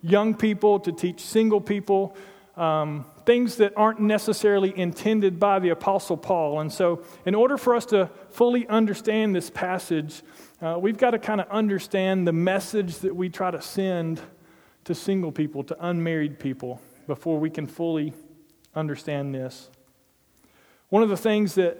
young 0.00 0.34
people, 0.34 0.80
to 0.80 0.90
teach 0.90 1.20
single 1.20 1.60
people, 1.60 2.16
um, 2.56 3.04
things 3.28 3.56
that 3.56 3.74
aren't 3.76 4.00
necessarily 4.00 4.72
intended 4.74 5.38
by 5.38 5.58
the 5.58 5.68
Apostle 5.68 6.16
Paul. 6.16 6.60
And 6.60 6.72
so, 6.72 7.02
in 7.26 7.34
order 7.34 7.58
for 7.58 7.74
us 7.74 7.84
to 7.86 8.08
fully 8.30 8.66
understand 8.68 9.36
this 9.36 9.50
passage, 9.50 10.22
uh, 10.62 10.78
we've 10.80 10.96
got 10.96 11.10
to 11.10 11.18
kind 11.18 11.38
of 11.38 11.46
understand 11.50 12.26
the 12.26 12.32
message 12.32 13.00
that 13.00 13.14
we 13.14 13.28
try 13.28 13.50
to 13.50 13.60
send 13.60 14.22
to 14.84 14.94
single 14.94 15.30
people, 15.30 15.62
to 15.64 15.76
unmarried 15.86 16.38
people, 16.38 16.80
before 17.06 17.38
we 17.38 17.50
can 17.50 17.66
fully 17.66 18.14
understand 18.74 19.34
this. 19.34 19.68
One 20.88 21.02
of 21.02 21.10
the 21.10 21.16
things 21.18 21.54
that 21.56 21.76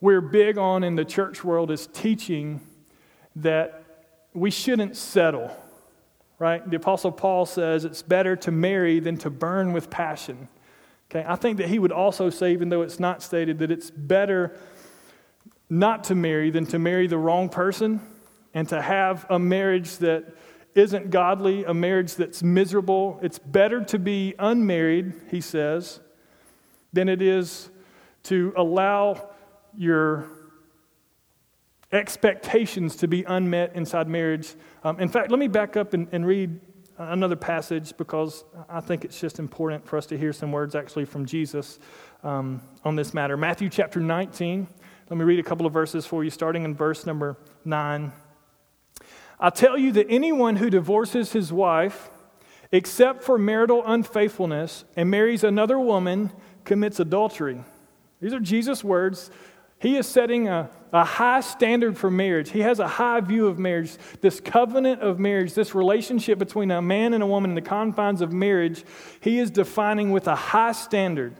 we're 0.00 0.22
big 0.22 0.56
on 0.56 0.82
in 0.82 0.96
the 0.96 1.04
church 1.04 1.44
world 1.44 1.70
is 1.70 1.88
teaching 1.88 2.62
that 3.36 3.84
we 4.32 4.50
shouldn't 4.50 4.96
settle 4.96 5.54
right? 6.42 6.68
The 6.68 6.76
Apostle 6.76 7.12
Paul 7.12 7.46
says 7.46 7.84
it's 7.84 8.02
better 8.02 8.34
to 8.34 8.50
marry 8.50 8.98
than 8.98 9.16
to 9.18 9.30
burn 9.30 9.72
with 9.72 9.90
passion. 9.90 10.48
Okay, 11.08 11.24
I 11.24 11.36
think 11.36 11.58
that 11.58 11.68
he 11.68 11.78
would 11.78 11.92
also 11.92 12.30
say, 12.30 12.52
even 12.52 12.68
though 12.68 12.82
it's 12.82 12.98
not 12.98 13.22
stated, 13.22 13.60
that 13.60 13.70
it's 13.70 13.92
better 13.92 14.58
not 15.70 16.02
to 16.04 16.16
marry 16.16 16.50
than 16.50 16.66
to 16.66 16.80
marry 16.80 17.06
the 17.06 17.16
wrong 17.16 17.48
person 17.48 18.00
and 18.54 18.68
to 18.70 18.82
have 18.82 19.24
a 19.30 19.38
marriage 19.38 19.98
that 19.98 20.34
isn't 20.74 21.10
godly, 21.10 21.62
a 21.62 21.72
marriage 21.72 22.16
that's 22.16 22.42
miserable. 22.42 23.20
It's 23.22 23.38
better 23.38 23.84
to 23.84 24.00
be 24.00 24.34
unmarried, 24.36 25.12
he 25.30 25.40
says, 25.40 26.00
than 26.92 27.08
it 27.08 27.22
is 27.22 27.70
to 28.24 28.52
allow 28.56 29.30
your 29.76 30.26
expectations 31.92 32.96
to 32.96 33.06
be 33.06 33.22
unmet 33.22 33.76
inside 33.76 34.08
marriage. 34.08 34.56
Um, 34.84 34.98
in 34.98 35.08
fact, 35.08 35.30
let 35.30 35.38
me 35.38 35.46
back 35.46 35.76
up 35.76 35.94
and, 35.94 36.08
and, 36.10 36.26
read 36.26 36.58
another 36.98 37.36
passage 37.36 37.96
because 37.96 38.44
I 38.68 38.80
think 38.80 39.04
it's 39.04 39.20
just 39.20 39.38
important 39.38 39.86
for 39.86 39.96
us 39.96 40.06
to 40.06 40.18
hear 40.18 40.32
some 40.32 40.50
words 40.50 40.74
actually 40.74 41.04
from 41.04 41.24
Jesus 41.24 41.78
um, 42.24 42.60
on 42.84 42.96
this 42.96 43.14
matter. 43.14 43.36
Matthew 43.36 43.68
chapter 43.68 44.00
19. 44.00 44.66
Let 45.08 45.16
me 45.16 45.24
read 45.24 45.38
a 45.38 45.44
couple 45.44 45.66
of 45.66 45.72
verses 45.72 46.04
for 46.04 46.24
you, 46.24 46.30
starting 46.30 46.64
in 46.64 46.74
verse 46.74 47.06
number 47.06 47.36
9. 47.64 48.12
I 49.38 49.50
tell 49.50 49.78
you 49.78 49.92
that 49.92 50.06
anyone 50.08 50.56
who 50.56 50.68
divorces 50.68 51.32
his 51.32 51.52
wife, 51.52 52.10
except 52.72 53.22
for 53.22 53.38
marital 53.38 53.82
unfaithfulness, 53.84 54.84
and 54.96 55.10
marries 55.10 55.44
another 55.44 55.78
woman, 55.78 56.32
commits 56.64 56.98
adultery. 56.98 57.62
These 58.20 58.32
are 58.32 58.40
Jesus' 58.40 58.82
words. 58.82 59.30
He 59.82 59.96
is 59.96 60.06
setting 60.06 60.46
a, 60.46 60.70
a 60.92 61.04
high 61.04 61.40
standard 61.40 61.98
for 61.98 62.08
marriage. 62.08 62.50
He 62.50 62.60
has 62.60 62.78
a 62.78 62.86
high 62.86 63.20
view 63.20 63.48
of 63.48 63.58
marriage. 63.58 63.96
This 64.20 64.38
covenant 64.38 65.00
of 65.00 65.18
marriage, 65.18 65.54
this 65.54 65.74
relationship 65.74 66.38
between 66.38 66.70
a 66.70 66.80
man 66.80 67.14
and 67.14 67.22
a 67.22 67.26
woman 67.26 67.50
in 67.50 67.56
the 67.56 67.62
confines 67.62 68.20
of 68.20 68.32
marriage, 68.32 68.84
he 69.20 69.40
is 69.40 69.50
defining 69.50 70.12
with 70.12 70.28
a 70.28 70.36
high 70.36 70.70
standard. 70.70 71.34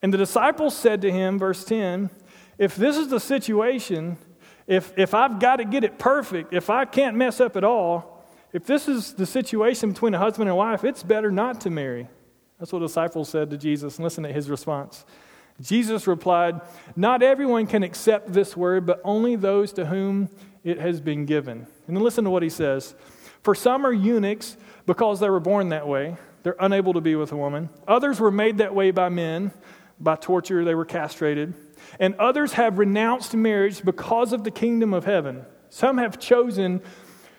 And 0.00 0.14
the 0.14 0.16
disciples 0.16 0.74
said 0.74 1.02
to 1.02 1.12
him, 1.12 1.38
verse 1.38 1.62
10, 1.62 2.08
if 2.56 2.74
this 2.74 2.96
is 2.96 3.08
the 3.08 3.20
situation, 3.20 4.16
if, 4.66 4.98
if 4.98 5.12
I've 5.12 5.38
got 5.38 5.56
to 5.56 5.66
get 5.66 5.84
it 5.84 5.98
perfect, 5.98 6.54
if 6.54 6.70
I 6.70 6.86
can't 6.86 7.18
mess 7.18 7.38
up 7.38 7.58
at 7.58 7.64
all, 7.64 8.24
if 8.54 8.64
this 8.64 8.88
is 8.88 9.12
the 9.12 9.26
situation 9.26 9.92
between 9.92 10.14
a 10.14 10.18
husband 10.18 10.48
and 10.48 10.56
wife, 10.56 10.84
it's 10.84 11.02
better 11.02 11.30
not 11.30 11.60
to 11.62 11.70
marry. 11.70 12.08
That's 12.58 12.72
what 12.72 12.78
the 12.78 12.86
disciples 12.86 13.28
said 13.28 13.50
to 13.50 13.58
Jesus. 13.58 13.96
And 13.96 14.04
listen 14.04 14.24
to 14.24 14.32
his 14.32 14.48
response. 14.48 15.04
Jesus 15.60 16.06
replied, 16.06 16.60
Not 16.94 17.22
everyone 17.22 17.66
can 17.66 17.82
accept 17.82 18.32
this 18.32 18.56
word, 18.56 18.86
but 18.86 19.00
only 19.04 19.36
those 19.36 19.72
to 19.74 19.86
whom 19.86 20.28
it 20.64 20.78
has 20.78 21.00
been 21.00 21.24
given. 21.26 21.66
And 21.86 21.96
then 21.96 22.02
listen 22.02 22.24
to 22.24 22.30
what 22.30 22.42
he 22.42 22.50
says. 22.50 22.94
For 23.42 23.54
some 23.54 23.86
are 23.86 23.92
eunuchs 23.92 24.56
because 24.86 25.20
they 25.20 25.30
were 25.30 25.40
born 25.40 25.70
that 25.70 25.86
way, 25.86 26.16
they're 26.42 26.56
unable 26.60 26.92
to 26.92 27.00
be 27.00 27.16
with 27.16 27.32
a 27.32 27.36
woman. 27.36 27.70
Others 27.88 28.20
were 28.20 28.30
made 28.30 28.58
that 28.58 28.74
way 28.74 28.90
by 28.90 29.08
men, 29.08 29.52
by 29.98 30.16
torture, 30.16 30.64
they 30.64 30.74
were 30.74 30.84
castrated. 30.84 31.54
And 31.98 32.14
others 32.16 32.52
have 32.54 32.78
renounced 32.78 33.34
marriage 33.34 33.84
because 33.84 34.32
of 34.32 34.44
the 34.44 34.50
kingdom 34.50 34.92
of 34.92 35.04
heaven. 35.04 35.44
Some 35.70 35.98
have 35.98 36.18
chosen 36.18 36.82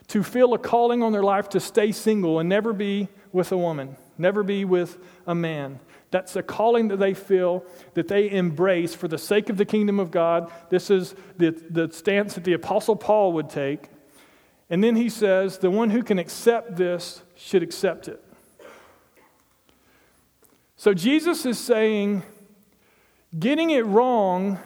to 0.08 0.24
feel 0.24 0.54
a 0.54 0.58
calling 0.58 1.04
on 1.04 1.12
their 1.12 1.24
life 1.24 1.50
to 1.50 1.60
stay 1.60 1.92
single 1.92 2.40
and 2.40 2.48
never 2.48 2.74
be 2.74 3.10
with 3.32 3.52
a 3.52 3.58
woman, 3.58 3.98
never 4.18 4.44
be 4.44 4.66
with 4.66 4.98
a 5.26 5.36
man. 5.36 5.80
That's 6.10 6.36
a 6.36 6.44
calling 6.44 6.88
that 6.88 7.00
they 7.00 7.14
feel, 7.14 7.66
that 7.94 8.08
they 8.08 8.30
embrace 8.32 8.96
for 8.96 9.08
the 9.08 9.18
sake 9.18 9.50
of 9.50 9.58
the 9.58 9.66
kingdom 9.66 10.00
of 10.00 10.10
God. 10.10 10.52
This 10.70 10.90
is 10.90 11.16
the, 11.38 11.52
the 11.70 11.92
stance 11.92 12.36
that 12.36 12.44
the 12.46 12.54
Apostle 12.54 12.96
Paul 12.96 13.34
would 13.34 13.50
take. 13.50 13.90
And 14.70 14.84
then 14.84 14.96
he 14.96 15.10
says, 15.10 15.58
the 15.58 15.72
one 15.72 15.90
who 15.90 16.04
can 16.04 16.20
accept 16.20 16.76
this 16.76 17.22
should 17.36 17.64
accept 17.64 18.08
it. 18.08 18.24
So 20.76 20.94
Jesus 20.94 21.46
is 21.46 21.58
saying, 21.58 22.24
getting 23.38 23.72
it 23.72 23.86
wrong 23.86 24.60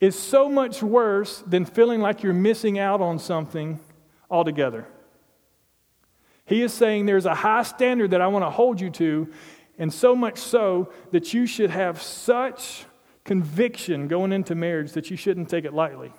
is 0.00 0.18
so 0.18 0.48
much 0.48 0.82
worse 0.82 1.42
than 1.46 1.64
feeling 1.64 2.00
like 2.00 2.22
you're 2.22 2.34
missing 2.34 2.78
out 2.78 3.00
on 3.00 3.18
something 3.18 3.80
altogether. 4.30 4.86
He 6.44 6.62
is 6.62 6.72
saying 6.72 7.06
there's 7.06 7.26
a 7.26 7.34
high 7.34 7.62
standard 7.62 8.10
that 8.12 8.20
I 8.20 8.26
want 8.28 8.44
to 8.44 8.50
hold 8.50 8.80
you 8.80 8.90
to, 8.90 9.28
and 9.78 9.92
so 9.92 10.16
much 10.16 10.38
so 10.38 10.92
that 11.10 11.34
you 11.34 11.46
should 11.46 11.70
have 11.70 12.00
such 12.00 12.86
conviction 13.24 14.08
going 14.08 14.32
into 14.32 14.54
marriage 14.54 14.92
that 14.92 15.10
you 15.10 15.16
shouldn't 15.16 15.48
take 15.48 15.64
it 15.64 15.74
lightly. 15.74 16.12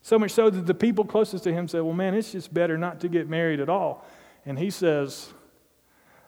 So 0.00 0.18
much 0.18 0.32
so 0.32 0.50
that 0.50 0.66
the 0.66 0.74
people 0.74 1.04
closest 1.04 1.44
to 1.44 1.52
him 1.52 1.66
said, 1.66 1.82
Well, 1.82 1.94
man, 1.94 2.14
it's 2.14 2.32
just 2.32 2.52
better 2.52 2.76
not 2.76 3.00
to 3.00 3.08
get 3.08 3.28
married 3.28 3.60
at 3.60 3.68
all. 3.68 4.06
And 4.44 4.58
he 4.58 4.70
says, 4.70 5.32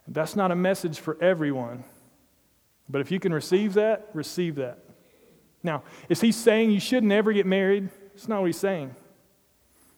That's 0.09 0.35
not 0.35 0.51
a 0.51 0.57
message 0.57 0.99
for 0.99 1.23
everyone. 1.23 1.85
But 2.89 3.01
if 3.01 3.11
you 3.11 3.21
can 3.21 3.35
receive 3.35 3.75
that, 3.75 4.09
receive 4.15 4.57
that. 4.57 4.79
Now, 5.63 5.83
is 6.09 6.21
he 6.21 6.33
saying 6.33 6.71
you 6.71 6.81
should 6.81 7.05
never 7.05 7.33
get 7.33 7.47
married? 7.47 7.89
It's 8.15 8.29
not 8.29 8.41
what 8.41 8.47
he's 8.47 8.59
saying. 8.59 8.95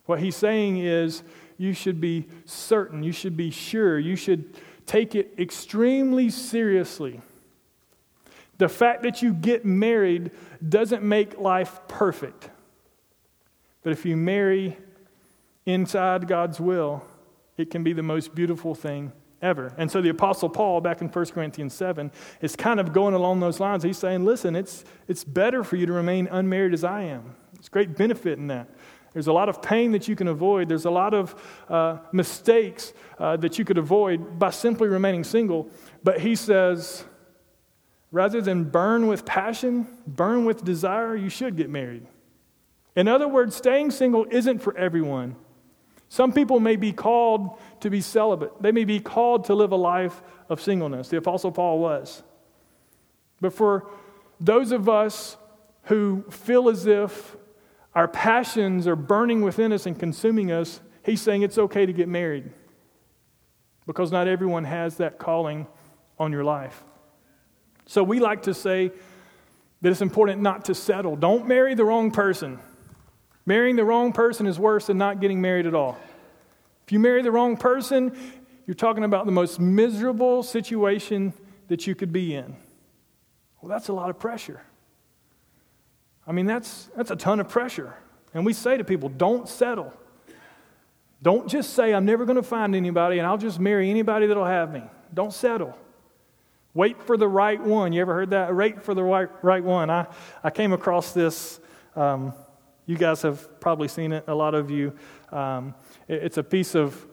What 0.07 0.21
he's 0.21 0.37
saying 0.37 0.79
is 0.79 1.23
you 1.59 1.73
should 1.73 2.01
be 2.01 2.27
certain, 2.47 3.03
you 3.03 3.13
should 3.13 3.37
be 3.37 3.51
sure, 3.51 3.99
you 3.99 4.17
should 4.17 4.57
take 4.89 5.15
it 5.15 5.35
extremely 5.39 6.31
seriously. 6.31 7.21
The 8.57 8.69
fact 8.69 9.05
that 9.05 9.23
you 9.23 9.33
get 9.33 9.65
married 9.65 10.33
doesn't 10.67 11.05
make 11.05 11.39
life 11.39 11.81
perfect. 11.87 12.51
But 13.83 13.93
if 13.93 14.05
you 14.05 14.17
marry 14.17 14.77
inside 15.65 16.27
God's 16.27 16.59
will, 16.59 17.05
it 17.57 17.71
can 17.71 17.85
be 17.85 17.93
the 17.93 18.03
most 18.03 18.35
beautiful 18.35 18.75
thing 18.75 19.13
ever. 19.41 19.73
And 19.77 19.91
so 19.91 20.01
the 20.01 20.09
Apostle 20.09 20.49
Paul, 20.49 20.81
back 20.81 21.01
in 21.01 21.09
1 21.09 21.27
Corinthians 21.27 21.75
7, 21.75 22.11
is 22.41 22.57
kind 22.57 22.81
of 22.81 22.93
going 22.93 23.15
along 23.15 23.41
those 23.41 23.61
lines. 23.61 23.85
He's 23.85 23.99
saying, 23.99 24.25
listen, 24.25 24.57
it's, 24.57 24.85
it's 25.07 25.23
better 25.23 25.63
for 25.63 25.77
you 25.77 25.87
to 25.87 25.93
remain 25.93 26.27
unmarried 26.29 26.75
as 26.75 26.83
I 26.83 27.03
am. 27.03 27.37
There's 27.55 27.69
great 27.69 27.97
benefit 27.97 28.39
in 28.39 28.49
that. 28.49 28.69
There's 29.13 29.27
a 29.27 29.33
lot 29.33 29.49
of 29.49 29.63
pain 29.63 29.93
that 29.93 30.07
you 30.07 30.15
can 30.15 30.29
avoid. 30.29 30.69
There's 30.69 30.85
a 30.85 30.91
lot 30.91 31.15
of 31.15 31.35
uh, 31.69 31.99
mistakes 32.13 32.93
uh, 33.19 33.37
that 33.39 33.59
you 33.59 33.65
could 33.65 33.79
avoid 33.79 34.39
by 34.39 34.51
simply 34.51 34.89
remaining 34.89 35.25
single. 35.25 35.71
But 36.05 36.21
he 36.21 36.37
says, 36.37 37.05
rather 38.13 38.41
than 38.41 38.65
burn 38.65 39.07
with 39.07 39.25
passion, 39.25 39.87
burn 40.07 40.45
with 40.45 40.65
desire, 40.65 41.17
you 41.17 41.29
should 41.29 41.57
get 41.57 41.71
married. 41.71 42.07
In 42.97 43.09
other 43.09 43.29
words, 43.29 43.57
staying 43.57 43.93
single 43.93 44.27
isn't 44.31 44.59
for 44.59 44.77
everyone. 44.77 45.37
Some 46.09 46.33
people 46.33 46.59
may 46.59 46.77
be 46.77 46.93
called 46.93 47.59
to 47.81 47.91
be 47.91 48.01
celibate, 48.01 48.63
they 48.63 48.73
may 48.73 48.85
be 48.85 49.01
called 49.01 49.45
to 49.45 49.55
live 49.55 49.73
a 49.73 49.77
life 49.77 50.23
of 50.49 50.61
singleness. 50.61 51.09
The 51.09 51.19
Apostle 51.19 51.53
Paul 51.53 51.79
was. 51.79 52.23
But 53.41 53.53
for 53.53 53.89
those 54.41 54.73
of 54.73 54.89
us 54.89 55.37
who 55.85 56.25
feel 56.31 56.69
as 56.69 56.87
if 56.87 57.37
our 57.95 58.09
passions 58.09 58.87
are 58.87 58.97
burning 58.97 59.43
within 59.43 59.73
us 59.73 59.87
and 59.87 59.99
consuming 59.99 60.53
us, 60.53 60.81
he's 61.05 61.21
saying 61.21 61.43
it's 61.43 61.59
okay 61.59 61.87
to 61.87 61.93
get 61.93 62.09
married 62.09 62.51
because 63.87 64.13
not 64.13 64.29
everyone 64.29 64.65
has 64.65 64.99
that 64.99 65.19
calling 65.19 65.67
on 66.19 66.33
your 66.33 66.45
life. 66.45 66.85
So 67.87 68.03
we 68.03 68.21
like 68.21 68.43
to 68.43 68.55
say 68.55 68.93
that 69.81 69.91
it's 69.91 70.03
important 70.03 70.43
not 70.43 70.67
to 70.67 70.75
settle. 70.75 71.17
Don't 71.17 71.47
marry 71.47 71.75
the 71.75 71.85
wrong 71.85 72.11
person. 72.11 72.59
Marrying 73.47 73.77
the 73.77 73.85
wrong 73.85 74.13
person 74.13 74.47
is 74.47 74.59
worse 74.59 74.89
than 74.89 74.99
not 74.99 75.21
getting 75.21 75.41
married 75.41 75.67
at 75.67 75.75
all. 75.75 75.99
If 76.85 76.93
you 76.93 76.99
marry 76.99 77.23
the 77.23 77.33
wrong 77.33 77.57
person, 77.57 78.17
you're 78.67 78.75
talking 78.75 79.05
about 79.05 79.25
the 79.25 79.33
most 79.33 79.59
miserable 79.59 80.43
situation 80.43 81.33
that 81.69 81.87
you 81.87 81.95
could 81.95 82.13
be 82.13 82.35
in. 82.35 82.57
Well, 83.61 83.71
that's 83.71 83.89
a 83.89 83.95
lot 83.95 84.11
of 84.11 84.19
pressure. 84.19 84.61
I 86.29 86.33
mean, 86.33 86.45
that's, 86.45 86.91
that's 86.95 87.11
a 87.11 87.17
ton 87.17 87.41
of 87.41 87.49
pressure. 87.49 87.95
And 88.35 88.45
we 88.45 88.53
say 88.53 88.77
to 88.77 88.85
people, 88.85 89.09
don't 89.09 89.49
settle. 89.49 89.93
Don't 91.23 91.49
just 91.49 91.73
say, 91.73 91.95
I'm 91.95 92.05
never 92.05 92.27
going 92.27 92.37
to 92.37 92.43
find 92.43 92.77
anybody 92.77 93.19
and 93.19 93.27
I'll 93.27 93.39
just 93.39 93.59
marry 93.59 93.91
anybody 93.91 94.27
that'll 94.27 94.45
have 94.45 94.71
me. 94.71 94.83
Don't 95.13 95.33
settle. 95.33 95.77
Wait 96.75 97.03
for 97.03 97.17
the 97.17 97.27
right 97.27 97.61
one. 97.61 97.95
You 97.95 98.03
ever 98.03 98.15
heard 98.15 98.31
that? 98.31 98.55
Wait 98.55 98.85
for 98.85 98.95
the 98.95 99.03
right, 99.03 99.29
right 99.43 99.65
one. 99.65 99.89
I, 99.89 100.07
I 100.45 100.51
came 100.51 100.73
across 100.73 101.13
this. 101.13 101.59
Um, 101.97 102.35
you 102.85 102.97
guys 102.97 103.23
have 103.23 103.59
probably 103.59 103.89
seen 103.89 104.13
it, 104.13 104.25
a 104.29 104.35
lot 104.35 104.55
of 104.55 104.71
you. 104.71 104.93
Um, 105.33 105.75
it, 106.07 106.23
it's 106.25 106.37
a 106.37 106.43
piece 106.45 106.75
of 106.75 107.07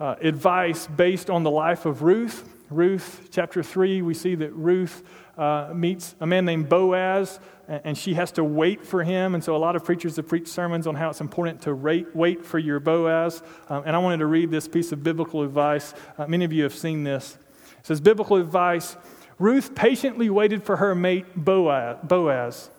uh, 0.00 0.16
advice 0.20 0.86
based 0.88 1.30
on 1.30 1.44
the 1.44 1.50
life 1.50 1.86
of 1.86 2.02
Ruth. 2.02 2.52
Ruth, 2.68 3.28
chapter 3.30 3.62
3, 3.62 4.02
we 4.02 4.12
see 4.12 4.34
that 4.34 4.52
Ruth 4.52 5.04
uh, 5.38 5.70
meets 5.72 6.14
a 6.20 6.26
man 6.26 6.44
named 6.44 6.68
Boaz, 6.68 7.38
and 7.68 7.98
she 7.98 8.14
has 8.14 8.32
to 8.32 8.44
wait 8.44 8.84
for 8.84 9.02
him. 9.02 9.34
And 9.34 9.42
so, 9.42 9.56
a 9.56 9.58
lot 9.58 9.76
of 9.76 9.84
preachers 9.84 10.16
have 10.16 10.28
preached 10.28 10.48
sermons 10.48 10.86
on 10.86 10.94
how 10.94 11.10
it's 11.10 11.20
important 11.20 11.62
to 11.62 11.74
rate, 11.74 12.14
wait 12.14 12.44
for 12.44 12.58
your 12.58 12.80
Boaz. 12.80 13.42
Um, 13.68 13.82
and 13.86 13.96
I 13.96 13.98
wanted 13.98 14.18
to 14.18 14.26
read 14.26 14.50
this 14.50 14.68
piece 14.68 14.92
of 14.92 15.02
biblical 15.02 15.42
advice. 15.42 15.94
Uh, 16.16 16.26
many 16.26 16.44
of 16.44 16.52
you 16.52 16.62
have 16.62 16.74
seen 16.74 17.04
this. 17.04 17.38
It 17.78 17.86
says, 17.86 18.00
Biblical 18.00 18.36
advice 18.36 18.96
Ruth 19.38 19.74
patiently 19.74 20.30
waited 20.30 20.62
for 20.62 20.76
her 20.76 20.94
mate 20.94 21.26
Boaz. 21.36 22.70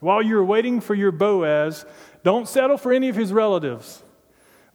While 0.00 0.22
you're 0.22 0.44
waiting 0.44 0.80
for 0.80 0.94
your 0.94 1.12
Boaz, 1.12 1.86
don't 2.22 2.46
settle 2.46 2.76
for 2.76 2.92
any 2.92 3.08
of 3.08 3.16
his 3.16 3.32
relatives. 3.32 4.02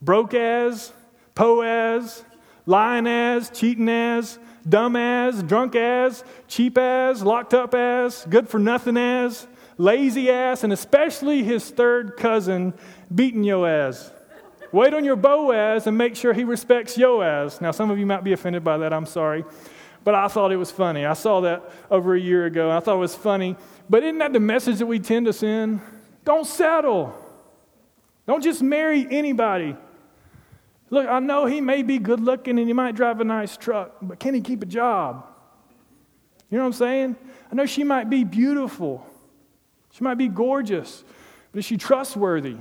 Broke 0.01 0.33
as, 0.33 0.91
Poaz, 1.35 2.23
lying 2.65 3.05
as, 3.05 3.51
as, 3.87 4.39
dumb 4.67 4.95
as, 4.95 5.41
drunk 5.43 5.75
as, 5.75 6.23
cheap 6.47 6.77
as, 6.77 7.23
locked 7.23 7.53
up 7.53 7.73
as, 7.73 8.25
good 8.29 8.47
for 8.47 8.59
nothing 8.59 8.97
as, 8.97 9.47
lazy 9.77 10.29
ass, 10.29 10.63
and 10.63 10.71
especially 10.71 11.43
his 11.43 11.69
third 11.69 12.17
cousin 12.17 12.73
beating 13.13 13.43
yo 13.43 13.65
ass. 13.65 14.11
Wait 14.71 14.93
on 14.93 15.03
your 15.03 15.15
Boaz 15.15 15.87
and 15.87 15.97
make 15.97 16.15
sure 16.15 16.33
he 16.33 16.43
respects 16.43 16.97
yo 16.97 17.21
ass. 17.21 17.59
Now, 17.59 17.71
some 17.71 17.91
of 17.91 17.99
you 17.99 18.05
might 18.05 18.23
be 18.23 18.33
offended 18.33 18.63
by 18.63 18.77
that, 18.77 18.93
I'm 18.93 19.05
sorry. 19.05 19.43
But 20.03 20.15
I 20.15 20.27
thought 20.27 20.51
it 20.51 20.57
was 20.57 20.71
funny. 20.71 21.05
I 21.05 21.13
saw 21.13 21.41
that 21.41 21.63
over 21.91 22.15
a 22.15 22.19
year 22.19 22.45
ago. 22.45 22.71
I 22.71 22.79
thought 22.79 22.95
it 22.95 22.99
was 22.99 23.15
funny. 23.15 23.55
But 23.89 24.03
isn't 24.03 24.17
that 24.19 24.33
the 24.33 24.39
message 24.39 24.79
that 24.79 24.85
we 24.85 24.99
tend 24.99 25.27
to 25.27 25.33
send? 25.33 25.81
Don't 26.25 26.45
settle. 26.45 27.15
Don't 28.25 28.43
just 28.43 28.63
marry 28.63 29.05
anybody. 29.11 29.75
Look, 30.91 31.07
I 31.07 31.19
know 31.19 31.45
he 31.45 31.61
may 31.61 31.83
be 31.83 31.97
good 31.97 32.19
looking 32.19 32.59
and 32.59 32.67
he 32.67 32.73
might 32.73 32.95
drive 32.95 33.21
a 33.21 33.23
nice 33.23 33.57
truck, 33.57 33.95
but 34.01 34.19
can 34.19 34.35
he 34.35 34.41
keep 34.41 34.61
a 34.61 34.65
job? 34.65 35.25
You 36.49 36.57
know 36.57 36.65
what 36.65 36.67
I'm 36.67 36.73
saying? 36.73 37.15
I 37.49 37.55
know 37.55 37.65
she 37.65 37.85
might 37.85 38.09
be 38.09 38.25
beautiful, 38.25 39.05
she 39.91 40.03
might 40.03 40.17
be 40.17 40.27
gorgeous, 40.27 41.03
but 41.51 41.59
is 41.59 41.65
she 41.65 41.77
trustworthy? 41.77 42.57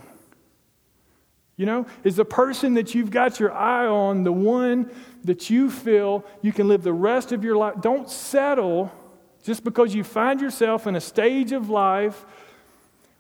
You 1.57 1.67
know, 1.67 1.87
is 2.05 2.17
the 2.17 2.25
person 2.25 2.75
that 2.75 2.95
you've 2.95 3.11
got 3.11 3.39
your 3.39 3.53
eye 3.53 3.87
on 3.87 4.23
the 4.25 4.33
one 4.33 4.91
that 5.25 5.51
you 5.51 5.69
feel 5.69 6.25
you 6.41 6.53
can 6.53 6.69
live 6.69 6.83
the 6.83 6.93
rest 6.93 7.33
of 7.33 7.45
your 7.45 7.57
life? 7.57 7.75
Don't 7.83 8.09
settle 8.09 8.91
just 9.43 9.65
because 9.65 9.95
you 9.95 10.05
find 10.05 10.41
yourself 10.41 10.87
in 10.87 10.97
a 10.97 11.01
stage 11.01 11.53
of 11.53 11.69
life 11.69 12.25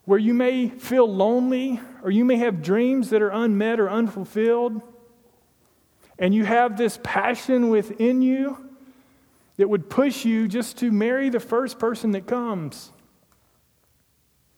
where 0.05 0.19
you 0.19 0.33
may 0.33 0.69
feel 0.69 1.12
lonely 1.12 1.81
or 2.02 2.11
you 2.11 2.25
may 2.25 2.37
have 2.37 2.62
dreams 2.62 3.11
that 3.11 3.21
are 3.21 3.31
unmet 3.31 3.79
or 3.79 3.90
unfulfilled, 3.90 4.81
and 6.21 6.35
you 6.35 6.45
have 6.45 6.77
this 6.77 7.00
passion 7.03 7.71
within 7.71 8.23
you 8.23 8.69
that 9.57 9.69
would 9.69 9.91
push 9.91 10.25
you 10.25 10.47
just 10.47 10.79
to 10.79 10.93
marry 10.93 11.31
the 11.31 11.41
first 11.41 11.79
person 11.79 12.12
that 12.12 12.27
comes. 12.27 12.93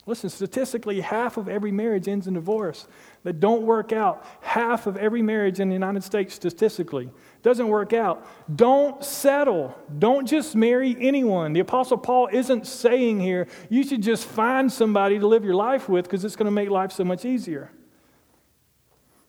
Listen, 0.05 0.29
statistically, 0.29 1.01
half 1.01 1.37
of 1.37 1.49
every 1.49 1.71
marriage 1.71 2.09
ends 2.09 2.27
in 2.27 2.35
divorce 2.35 2.89
that 3.23 3.39
don't 3.39 3.63
work 3.63 3.93
out. 3.93 4.27
Half 4.41 4.89
of 4.89 4.97
every 4.97 5.23
marriage 5.23 5.61
in 5.61 5.69
the 5.69 5.75
United 5.75 6.03
States, 6.03 6.35
statistically, 6.35 7.09
doesn't 7.45 7.69
work 7.69 7.93
out. 7.93 8.27
Don't 8.57 9.05
settle. 9.05 9.77
Don't 10.01 10.27
just 10.27 10.57
marry 10.57 10.97
anyone. 10.99 11.53
The 11.53 11.61
Apostle 11.61 11.99
Paul 11.99 12.29
isn't 12.33 12.67
saying 12.67 13.21
here 13.21 13.47
you 13.69 13.85
should 13.85 14.03
just 14.03 14.25
find 14.25 14.73
somebody 14.73 15.21
to 15.21 15.27
live 15.29 15.45
your 15.45 15.55
life 15.55 15.89
with 15.89 16.07
because 16.07 16.25
it's 16.25 16.35
going 16.35 16.47
to 16.47 16.51
make 16.51 16.69
life 16.69 16.91
so 16.91 17.05
much 17.05 17.25
easier. 17.25 17.71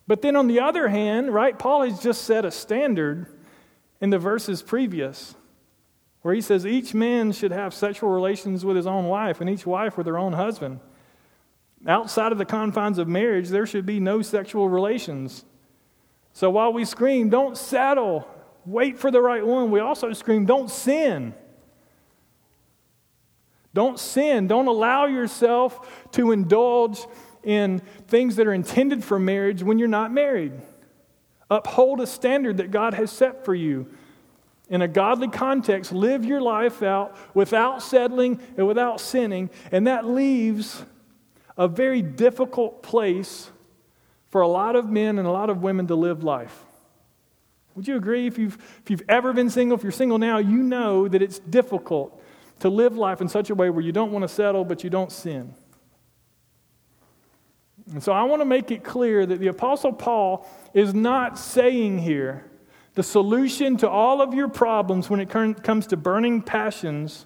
But 0.07 0.22
then 0.22 0.36
on 0.36 0.48
the 0.48 0.60
other 0.60 0.89
hand, 0.89 1.33
right, 1.33 1.57
Paul 1.57 1.83
has 1.83 2.00
just 2.01 2.24
set 2.24 2.45
a 2.45 2.51
standard 2.51 3.27
in 4.01 4.10
the 4.10 4.19
verses 4.19 4.62
previous 4.62 5.36
where 6.24 6.33
he 6.33 6.41
says 6.41 6.65
each 6.65 6.93
man 6.93 7.31
should 7.31 7.51
have 7.51 7.74
sexual 7.74 8.10
relations 8.10 8.65
with 8.65 8.75
his 8.75 8.88
own 8.88 9.05
wife 9.05 9.41
and 9.41 9.50
each 9.50 9.65
wife 9.65 9.98
with 9.98 10.07
her 10.07 10.17
own 10.17 10.33
husband. 10.33 10.79
Outside 11.86 12.31
of 12.31 12.38
the 12.38 12.45
confines 12.45 12.98
of 12.98 13.07
marriage, 13.10 13.50
there 13.50 13.65
should 13.65 13.86
be 13.86 14.00
no 14.00 14.22
sexual 14.22 14.69
relations. 14.69 15.43
So 16.31 16.50
while 16.50 16.72
we 16.72 16.86
scream, 16.86 17.29
don't 17.29 17.57
settle, 17.57 18.27
wait 18.65 18.98
for 18.98 19.12
the 19.12 19.22
right 19.22 19.45
one, 19.45 19.69
we 19.69 19.81
also 19.81 20.13
scream, 20.13 20.45
don't 20.45 20.69
sin. 20.69 21.33
Don't 23.74 24.00
sin. 24.00 24.48
Don't 24.48 24.67
allow 24.67 25.07
yourself 25.07 26.12
to 26.12 26.31
indulge 26.31 27.05
in 27.44 27.80
things 28.08 28.36
that 28.38 28.48
are 28.48 28.54
intended 28.54 29.04
for 29.04 29.20
marriage 29.20 29.64
when 29.64 29.80
you're 29.80 29.88
not 29.88 30.12
married. 30.12 30.54
Uphold 31.50 32.02
a 32.02 32.08
standard 32.08 32.58
that 32.58 32.72
God 32.72 32.94
has 32.94 33.12
set 33.12 33.46
for 33.46 33.54
you 33.54 33.88
in 34.70 34.82
a 34.82 34.88
godly 34.88 35.28
context, 35.28 35.92
live 35.92 36.26
your 36.26 36.42
life 36.42 36.82
out 36.82 37.16
without 37.34 37.84
settling 37.84 38.40
and 38.58 38.68
without 38.68 39.00
sinning, 39.00 39.50
and 39.72 39.88
that 39.88 40.06
leaves 40.06 40.84
a 41.58 41.68
very 41.68 42.02
difficult 42.02 42.82
place 42.82 43.52
for 44.30 44.42
a 44.42 44.48
lot 44.48 44.76
of 44.76 44.90
men 44.90 45.20
and 45.20 45.28
a 45.28 45.32
lot 45.32 45.50
of 45.50 45.62
women 45.62 45.86
to 45.88 45.96
live 45.96 46.24
life. 46.24 46.64
Would 47.76 47.88
you 47.88 47.96
agree? 47.96 48.26
If 48.26 48.38
you've, 48.38 48.58
if 48.84 48.90
you've 48.90 49.04
ever 49.10 49.34
been 49.34 49.50
single, 49.50 49.78
if 49.78 49.84
you're 49.84 49.92
single 49.92 50.18
now, 50.18 50.38
you 50.38 50.58
know 50.58 51.08
that 51.08 51.22
it's 51.22 51.40
difficult 51.40 52.22
to 52.60 52.70
live 52.70 52.96
life 52.96 53.22
in 53.22 53.28
such 53.28 53.50
a 53.50 53.56
way 53.56 53.70
where 53.70 53.84
you 53.84 53.92
don't 53.92 54.12
want 54.12 54.24
to 54.24 54.28
settle, 54.28 54.64
but 54.64 54.84
you 54.84 54.90
don't 54.90 55.12
sin. 55.12 55.54
And 57.92 58.02
so 58.02 58.12
I 58.12 58.24
want 58.24 58.42
to 58.42 58.46
make 58.46 58.72
it 58.72 58.84
clear 58.84 59.25
that 59.25 59.40
the 59.40 59.48
Apostle 59.48 59.92
Paul 59.92 60.48
is 60.74 60.94
not 60.94 61.38
saying 61.38 62.00
here 62.00 62.46
the 62.96 63.04
solution 63.04 63.78
to 63.78 63.90
all 63.90 64.22
of 64.22 64.34
your 64.34 64.48
problems 64.48 65.10
when 65.10 65.20
it 65.20 65.30
comes 65.30 65.88
to 65.88 65.98
burning 65.98 66.42
passions 66.42 67.25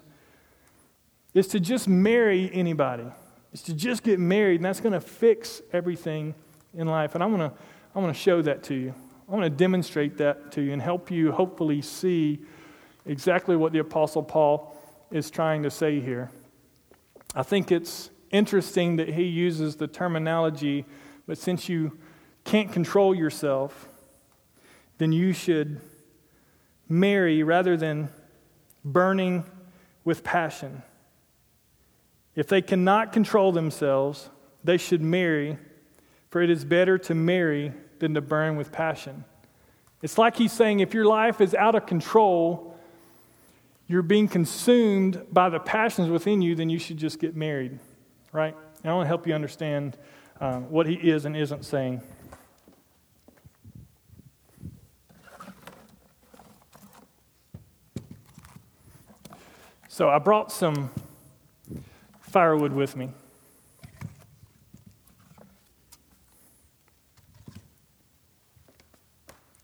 is 1.34 1.46
to 1.48 1.60
just 1.60 1.86
marry 1.86 2.50
anybody. 2.52 3.04
Is 3.52 3.62
to 3.62 3.74
just 3.74 4.02
get 4.02 4.18
married, 4.18 4.56
and 4.56 4.64
that's 4.64 4.80
going 4.80 4.92
to 4.92 5.00
fix 5.00 5.62
everything 5.72 6.34
in 6.74 6.86
life. 6.86 7.14
And 7.14 7.22
I 7.22 7.26
want 7.26 7.40
to 7.40 7.62
I 7.94 7.98
want 8.00 8.14
to 8.14 8.20
show 8.20 8.42
that 8.42 8.62
to 8.64 8.74
you. 8.74 8.94
I 9.28 9.32
want 9.32 9.44
to 9.44 9.50
demonstrate 9.50 10.18
that 10.18 10.52
to 10.52 10.62
you 10.62 10.72
and 10.72 10.80
help 10.80 11.10
you 11.10 11.32
hopefully 11.32 11.82
see 11.82 12.40
exactly 13.06 13.56
what 13.56 13.72
the 13.72 13.78
Apostle 13.78 14.22
Paul 14.22 14.76
is 15.10 15.30
trying 15.30 15.62
to 15.62 15.70
say 15.70 16.00
here. 16.00 16.30
I 17.34 17.42
think 17.42 17.72
it's 17.72 18.10
interesting 18.30 18.96
that 18.96 19.10
he 19.10 19.24
uses 19.24 19.76
the 19.76 19.86
terminology, 19.86 20.84
but 21.26 21.38
since 21.38 21.68
you 21.68 21.98
can't 22.44 22.72
control 22.72 23.14
yourself, 23.14 23.88
then 24.98 25.12
you 25.12 25.32
should 25.32 25.80
marry 26.88 27.42
rather 27.42 27.76
than 27.76 28.08
burning 28.84 29.44
with 30.04 30.24
passion. 30.24 30.82
If 32.34 32.46
they 32.48 32.62
cannot 32.62 33.12
control 33.12 33.52
themselves, 33.52 34.30
they 34.64 34.76
should 34.76 35.02
marry, 35.02 35.58
for 36.30 36.40
it 36.40 36.50
is 36.50 36.64
better 36.64 36.98
to 36.98 37.14
marry 37.14 37.72
than 37.98 38.14
to 38.14 38.20
burn 38.20 38.56
with 38.56 38.72
passion. 38.72 39.24
It's 40.02 40.18
like 40.18 40.36
he's 40.36 40.52
saying 40.52 40.80
if 40.80 40.94
your 40.94 41.04
life 41.04 41.40
is 41.40 41.54
out 41.54 41.74
of 41.74 41.86
control, 41.86 42.76
you're 43.88 44.02
being 44.02 44.28
consumed 44.28 45.26
by 45.32 45.48
the 45.48 45.58
passions 45.58 46.08
within 46.08 46.40
you, 46.42 46.54
then 46.54 46.70
you 46.70 46.78
should 46.78 46.98
just 46.98 47.18
get 47.18 47.34
married, 47.34 47.78
right? 48.32 48.54
And 48.82 48.90
I 48.90 48.94
want 48.94 49.04
to 49.04 49.08
help 49.08 49.26
you 49.26 49.34
understand 49.34 49.96
uh, 50.40 50.58
what 50.60 50.86
he 50.86 50.94
is 50.94 51.24
and 51.24 51.36
isn't 51.36 51.64
saying. 51.64 52.02
So 59.88 60.08
I 60.08 60.18
brought 60.18 60.52
some 60.52 60.90
firewood 62.20 62.72
with 62.72 62.96
me. 62.96 63.10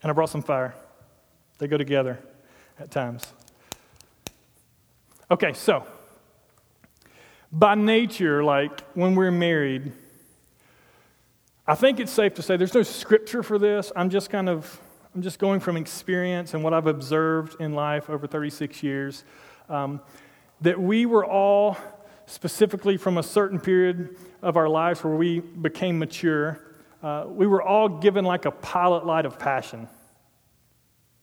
And 0.02 0.10
I 0.10 0.12
brought 0.12 0.30
some 0.30 0.42
fire. 0.42 0.74
They 1.58 1.68
go 1.68 1.78
together 1.78 2.18
at 2.80 2.90
times. 2.90 3.32
Okay, 5.30 5.52
so 5.52 5.86
by 7.54 7.76
nature, 7.76 8.42
like 8.42 8.80
when 8.94 9.14
we're 9.14 9.30
married, 9.30 9.92
I 11.66 11.76
think 11.76 12.00
it's 12.00 12.12
safe 12.12 12.34
to 12.34 12.42
say 12.42 12.56
there's 12.56 12.74
no 12.74 12.82
scripture 12.82 13.42
for 13.42 13.58
this. 13.58 13.92
I'm 13.94 14.10
just 14.10 14.28
kind 14.28 14.48
of 14.48 14.80
I'm 15.14 15.22
just 15.22 15.38
going 15.38 15.60
from 15.60 15.76
experience 15.76 16.54
and 16.54 16.64
what 16.64 16.74
I've 16.74 16.88
observed 16.88 17.60
in 17.60 17.72
life 17.72 18.10
over 18.10 18.26
36 18.26 18.82
years. 18.82 19.22
Um, 19.68 20.00
that 20.62 20.80
we 20.80 21.06
were 21.06 21.24
all, 21.24 21.76
specifically 22.26 22.96
from 22.96 23.18
a 23.18 23.22
certain 23.22 23.60
period 23.60 24.16
of 24.42 24.56
our 24.56 24.68
lives 24.68 25.04
where 25.04 25.14
we 25.14 25.38
became 25.38 26.00
mature, 26.00 26.60
uh, 27.02 27.26
we 27.28 27.46
were 27.46 27.62
all 27.62 27.88
given 27.88 28.24
like 28.24 28.44
a 28.44 28.50
pilot 28.50 29.06
light 29.06 29.24
of 29.24 29.38
passion 29.38 29.88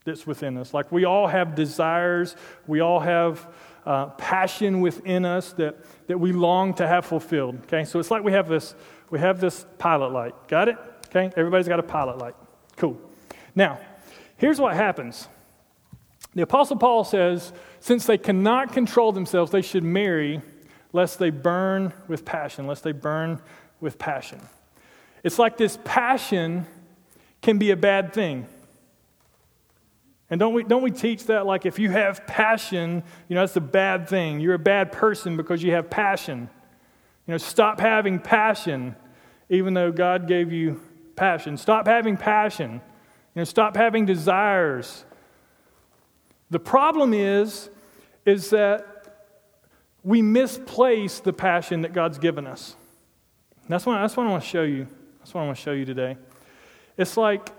that's 0.06 0.26
within 0.26 0.58
us. 0.58 0.74
Like 0.74 0.89
we 0.89 1.04
all 1.04 1.28
have 1.28 1.54
desires, 1.54 2.38
we 2.67 2.80
all 2.80 3.02
have 3.02 3.46
uh, 3.86 4.08
passion 4.08 4.82
within 4.82 5.26
us 5.26 5.54
that, 5.54 5.78
that 6.08 6.20
we 6.20 6.32
long 6.32 6.74
to 6.76 6.88
have 6.88 7.06
fulfilled. 7.06 7.60
Okay, 7.63 7.84
so 7.84 8.00
it's 8.00 8.12
like 8.12 8.24
we 8.24 8.32
have 8.32 8.48
this 8.48 8.76
we 9.10 9.20
have 9.20 9.41
this 9.41 9.65
pilot 9.78 10.12
light. 10.12 10.34
Got 10.48 10.70
it? 10.70 10.78
Okay, 11.08 11.32
everybody's 11.36 11.67
got 11.67 11.80
a 11.80 11.84
pilot 11.84 12.17
light. 12.17 12.36
Cool. 12.78 13.00
Now, 13.56 13.80
here's 14.38 14.60
what 14.60 14.74
happens. 14.74 15.28
The 16.34 16.44
Apostle 16.44 16.78
Paul 16.78 17.04
says 17.04 17.52
since 17.82 18.06
they 18.06 18.17
cannot 18.17 18.74
control 18.74 19.12
themselves, 19.12 19.52
they 19.52 19.62
should 19.62 19.84
marry 19.84 20.41
lest 20.94 21.20
they 21.20 21.30
burn 21.30 21.94
with 22.08 22.24
passion, 22.26 22.67
lest 22.67 22.84
they 22.84 22.91
burn 22.91 23.41
with 23.80 23.98
passion. 23.98 24.39
It's 25.24 25.39
like 25.39 25.58
this 25.58 25.78
passion 25.84 26.65
can 27.41 27.58
be 27.58 27.72
a 27.72 27.76
bad 27.76 28.13
thing. 28.13 28.48
And 30.32 30.39
don't 30.39 30.54
we, 30.54 30.63
don't 30.63 30.82
we 30.82 30.91
teach 30.91 31.26
that? 31.26 31.46
Like, 31.46 31.65
if 31.65 31.78
you 31.78 31.91
have 31.91 32.26
passion, 32.26 33.04
you 33.28 33.36
know, 33.36 33.41
that's 33.41 33.58
a 33.58 33.62
bad 33.62 34.08
thing. 34.08 34.39
You're 34.39 34.54
a 34.54 34.60
bad 34.60 34.94
person 34.94 35.36
because 35.36 35.62
you 35.62 35.74
have 35.74 35.89
passion. 35.89 36.50
You 37.28 37.34
know, 37.34 37.38
stop 37.38 37.82
having 37.82 38.17
passion, 38.17 38.96
even 39.50 39.74
though 39.74 39.91
God 39.91 40.30
gave 40.30 40.54
you 40.54 40.80
passion. 41.17 41.58
Stop 41.58 41.86
having 41.86 42.15
passion. 42.15 42.72
You 43.36 43.41
know, 43.41 43.44
stop 43.44 43.76
having 43.76 44.06
desires. 44.06 45.04
The 46.50 46.60
problem 46.60 47.13
is, 47.13 47.70
is 48.26 48.52
that 48.52 48.88
we 50.02 50.22
misplace 50.22 51.20
the 51.20 51.34
passion 51.34 51.82
that 51.82 51.91
God's 51.91 52.17
given 52.17 52.48
us. 52.48 52.76
that's 53.67 53.86
what, 53.86 54.00
that's 54.00 54.15
what 54.15 54.28
I 54.28 54.30
want 54.30 54.44
to 54.44 54.50
show 54.50 54.63
you. 54.63 54.88
That's 55.20 55.34
what 55.34 55.41
I 55.41 55.46
want 55.46 55.58
to 55.58 55.63
show 55.63 55.74
you 55.74 55.84
today. 55.86 56.15
It's 56.98 57.17
like 57.17 57.52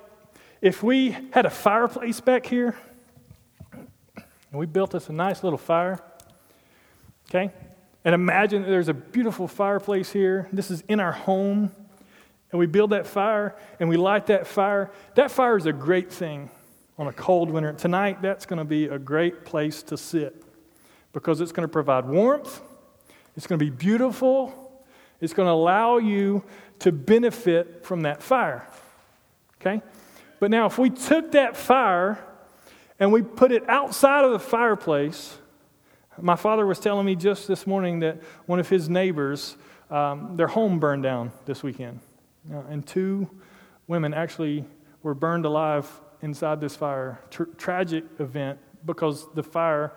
if 0.62 0.82
we 0.82 1.16
had 1.32 1.44
a 1.44 1.50
fireplace 1.50 2.20
back 2.20 2.46
here, 2.46 2.74
and 3.72 4.60
we 4.60 4.64
built 4.64 4.94
us 4.94 5.08
a 5.08 5.12
nice 5.12 5.42
little 5.42 5.58
fire, 5.58 6.00
okay? 7.28 7.52
And 8.04 8.14
imagine 8.14 8.62
there's 8.62 8.88
a 8.88 8.94
beautiful 8.94 9.48
fireplace 9.48 10.12
here. 10.12 10.48
This 10.52 10.70
is 10.70 10.82
in 10.88 11.00
our 11.00 11.12
home. 11.12 11.72
And 12.50 12.58
we 12.58 12.66
build 12.66 12.90
that 12.90 13.06
fire 13.06 13.56
and 13.80 13.88
we 13.88 13.96
light 13.96 14.26
that 14.26 14.46
fire. 14.46 14.90
That 15.14 15.30
fire 15.30 15.56
is 15.56 15.64
a 15.64 15.72
great 15.72 16.12
thing 16.12 16.50
on 16.98 17.06
a 17.06 17.12
cold 17.12 17.50
winter. 17.50 17.72
Tonight, 17.72 18.20
that's 18.20 18.44
going 18.44 18.58
to 18.58 18.64
be 18.64 18.86
a 18.86 18.98
great 18.98 19.46
place 19.46 19.82
to 19.84 19.96
sit 19.96 20.44
because 21.14 21.40
it's 21.40 21.52
going 21.52 21.66
to 21.66 21.72
provide 21.72 22.06
warmth, 22.06 22.60
it's 23.36 23.46
going 23.46 23.58
to 23.58 23.64
be 23.64 23.70
beautiful, 23.70 24.82
it's 25.20 25.32
going 25.32 25.46
to 25.46 25.52
allow 25.52 25.96
you 25.96 26.44
to 26.80 26.92
benefit 26.92 27.84
from 27.84 28.02
that 28.02 28.22
fire. 28.22 28.66
Okay? 29.60 29.80
But 30.42 30.50
now, 30.50 30.66
if 30.66 30.76
we 30.76 30.90
took 30.90 31.30
that 31.30 31.56
fire 31.56 32.18
and 32.98 33.12
we 33.12 33.22
put 33.22 33.52
it 33.52 33.62
outside 33.68 34.24
of 34.24 34.32
the 34.32 34.40
fireplace, 34.40 35.38
my 36.20 36.34
father 36.34 36.66
was 36.66 36.80
telling 36.80 37.06
me 37.06 37.14
just 37.14 37.46
this 37.46 37.64
morning 37.64 38.00
that 38.00 38.20
one 38.46 38.58
of 38.58 38.68
his 38.68 38.88
neighbors, 38.88 39.56
um, 39.88 40.36
their 40.36 40.48
home 40.48 40.80
burned 40.80 41.04
down 41.04 41.30
this 41.44 41.62
weekend. 41.62 42.00
Uh, 42.52 42.58
and 42.68 42.84
two 42.84 43.30
women 43.86 44.12
actually 44.12 44.64
were 45.04 45.14
burned 45.14 45.46
alive 45.46 45.88
inside 46.22 46.60
this 46.60 46.74
fire. 46.74 47.20
Tr- 47.30 47.44
tragic 47.56 48.02
event 48.18 48.58
because 48.84 49.32
the 49.34 49.44
fire 49.44 49.92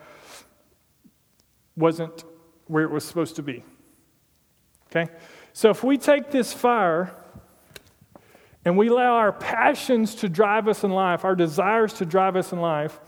wasn't 1.76 2.24
where 2.68 2.84
it 2.84 2.92
was 2.92 3.04
supposed 3.04 3.36
to 3.38 3.42
be. 3.42 3.64
Okay? 4.92 5.12
So 5.54 5.72
if 5.72 5.84
we 5.84 5.98
take 5.98 6.30
this 6.30 6.54
fire 6.54 7.16
and 8.66 8.78
we 8.78 8.88
allow 8.90 9.14
our 9.14 9.32
passions 9.32 10.16
to 10.16 10.28
drive 10.28 10.68
us 10.68 10.84
in 10.84 10.92
life, 10.92 11.24
our 11.24 11.36
desires 11.36 11.94
to 11.94 12.06
drive 12.06 12.36
us 12.36 12.52
in 12.52 12.60
life, 12.60 13.00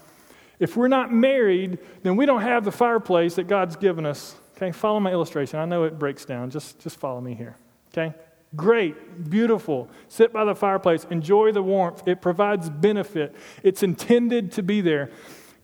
if 0.59 0.77
we're 0.77 0.87
not 0.87 1.11
married, 1.11 1.79
then 2.03 2.15
we 2.15 2.25
don't 2.25 2.41
have 2.41 2.63
the 2.63 2.71
fireplace 2.71 3.35
that 3.35 3.47
God's 3.47 3.75
given 3.75 4.05
us. 4.05 4.35
Okay, 4.55 4.71
follow 4.71 4.99
my 4.99 5.11
illustration. 5.11 5.59
I 5.59 5.65
know 5.65 5.83
it 5.83 5.99
breaks 5.99 6.25
down. 6.25 6.49
Just, 6.49 6.79
just 6.79 6.99
follow 6.99 7.21
me 7.21 7.35
here. 7.35 7.55
Okay? 7.91 8.15
Great, 8.55 9.29
beautiful. 9.29 9.89
Sit 10.07 10.31
by 10.31 10.45
the 10.45 10.55
fireplace, 10.55 11.05
enjoy 11.09 11.51
the 11.51 11.61
warmth. 11.61 12.07
It 12.07 12.21
provides 12.21 12.69
benefit, 12.69 13.35
it's 13.61 13.83
intended 13.83 14.51
to 14.53 14.63
be 14.63 14.81
there. 14.81 15.11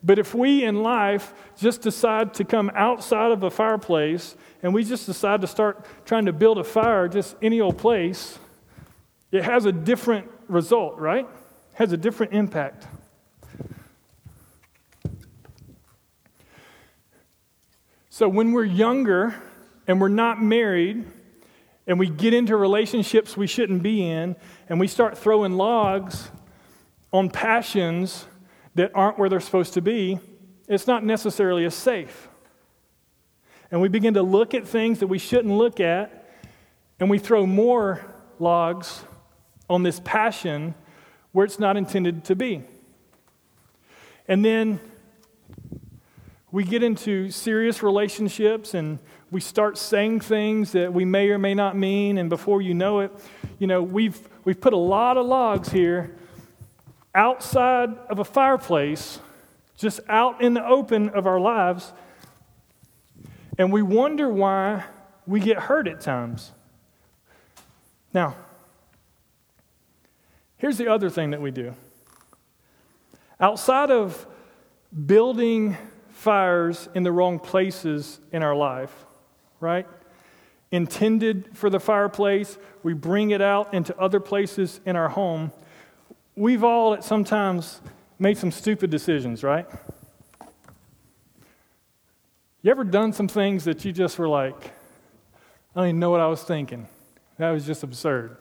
But 0.05 0.19
if 0.19 0.35
we 0.35 0.65
in 0.65 0.83
life 0.83 1.33
just 1.55 1.81
decide 1.81 2.33
to 2.35 2.43
come 2.43 2.69
outside 2.75 3.31
of 3.31 3.43
a 3.43 3.49
fireplace 3.49 4.35
and 4.61 4.73
we 4.73 4.83
just 4.83 5.05
decide 5.05 5.39
to 5.41 5.47
start 5.47 5.85
trying 6.05 6.25
to 6.25 6.33
build 6.33 6.57
a 6.57 6.63
fire 6.63 7.07
just 7.07 7.37
any 7.41 7.61
old 7.61 7.77
place, 7.77 8.37
it 9.33 9.43
has 9.43 9.65
a 9.65 9.71
different 9.71 10.29
result, 10.47 10.99
right? 10.99 11.25
It 11.25 11.75
has 11.75 11.91
a 11.91 11.97
different 11.97 12.33
impact. 12.33 12.85
So 18.11 18.29
when 18.29 18.51
we're 18.51 18.63
younger 18.63 19.33
and 19.87 19.99
we're 19.99 20.07
not 20.07 20.41
married 20.41 21.03
and 21.87 21.97
we 21.97 22.09
get 22.09 22.35
into 22.35 22.55
relationships 22.55 23.35
we 23.35 23.47
shouldn't 23.47 23.81
be 23.81 24.07
in 24.07 24.35
and 24.69 24.79
we 24.79 24.87
start 24.87 25.17
throwing 25.17 25.53
logs 25.53 26.29
on 27.11 27.31
passions 27.31 28.27
that 28.75 28.91
aren't 28.93 29.17
where 29.17 29.29
they're 29.29 29.39
supposed 29.39 29.73
to 29.73 29.81
be, 29.81 30.19
it's 30.67 30.85
not 30.85 31.03
necessarily 31.03 31.65
as 31.65 31.73
safe. 31.73 32.29
And 33.71 33.81
we 33.81 33.87
begin 33.87 34.13
to 34.13 34.21
look 34.21 34.53
at 34.53 34.67
things 34.67 34.99
that 34.99 35.07
we 35.07 35.17
shouldn't 35.17 35.55
look 35.55 35.79
at 35.79 36.29
and 36.99 37.09
we 37.09 37.17
throw 37.17 37.47
more 37.47 38.05
logs 38.37 39.05
on 39.73 39.83
this 39.83 39.99
passion 40.03 40.75
where 41.31 41.45
it's 41.45 41.59
not 41.59 41.75
intended 41.75 42.23
to 42.25 42.35
be. 42.35 42.63
And 44.27 44.45
then 44.45 44.79
we 46.51 46.63
get 46.63 46.83
into 46.83 47.31
serious 47.31 47.81
relationships 47.81 48.75
and 48.75 48.99
we 49.31 49.41
start 49.41 49.77
saying 49.77 50.19
things 50.19 50.73
that 50.73 50.93
we 50.93 51.03
may 51.03 51.29
or 51.29 51.39
may 51.39 51.55
not 51.55 51.75
mean. 51.75 52.19
And 52.19 52.29
before 52.29 52.61
you 52.61 52.73
know 52.73 52.99
it 52.99 53.11
you 53.59 53.67
know 53.67 53.81
we've 53.81 54.19
we've 54.43 54.59
put 54.59 54.73
a 54.73 54.77
lot 54.77 55.17
of 55.17 55.25
logs 55.25 55.71
here 55.71 56.15
outside 57.15 57.89
of 58.09 58.19
a 58.19 58.25
fireplace 58.25 59.19
just 59.77 59.99
out 60.07 60.41
in 60.41 60.53
the 60.53 60.65
open 60.65 61.09
of 61.09 61.25
our 61.25 61.39
lives. 61.39 61.93
And 63.57 63.71
we 63.71 63.81
wonder 63.81 64.29
why 64.29 64.85
we 65.25 65.39
get 65.39 65.57
hurt 65.57 65.87
at 65.87 66.01
times. 66.01 66.51
Now 68.13 68.35
here's 70.63 70.77
the 70.77 70.87
other 70.87 71.09
thing 71.09 71.31
that 71.31 71.41
we 71.41 71.51
do 71.51 71.75
outside 73.37 73.91
of 73.91 74.25
building 75.05 75.75
fires 76.07 76.87
in 76.95 77.03
the 77.03 77.11
wrong 77.11 77.37
places 77.37 78.21
in 78.31 78.41
our 78.41 78.55
life, 78.55 79.05
right? 79.59 79.85
Intended 80.71 81.49
for 81.51 81.69
the 81.69 81.81
fireplace, 81.81 82.57
we 82.81 82.93
bring 82.93 83.31
it 83.31 83.41
out 83.41 83.73
into 83.73 83.93
other 83.97 84.21
places 84.21 84.79
in 84.85 84.95
our 84.95 85.09
home. 85.09 85.51
We've 86.33 86.63
all 86.63 86.93
at 86.93 87.03
sometimes 87.03 87.81
made 88.17 88.37
some 88.37 88.49
stupid 88.49 88.89
decisions, 88.89 89.43
right? 89.43 89.67
You 92.61 92.71
ever 92.71 92.85
done 92.85 93.11
some 93.11 93.27
things 93.27 93.65
that 93.65 93.83
you 93.83 93.91
just 93.91 94.17
were 94.17 94.29
like, 94.29 94.55
I 95.75 95.81
don't 95.81 95.87
even 95.87 95.99
know 95.99 96.11
what 96.11 96.21
I 96.21 96.27
was 96.27 96.41
thinking? 96.41 96.87
That 97.37 97.51
was 97.51 97.65
just 97.65 97.83
absurd. 97.83 98.37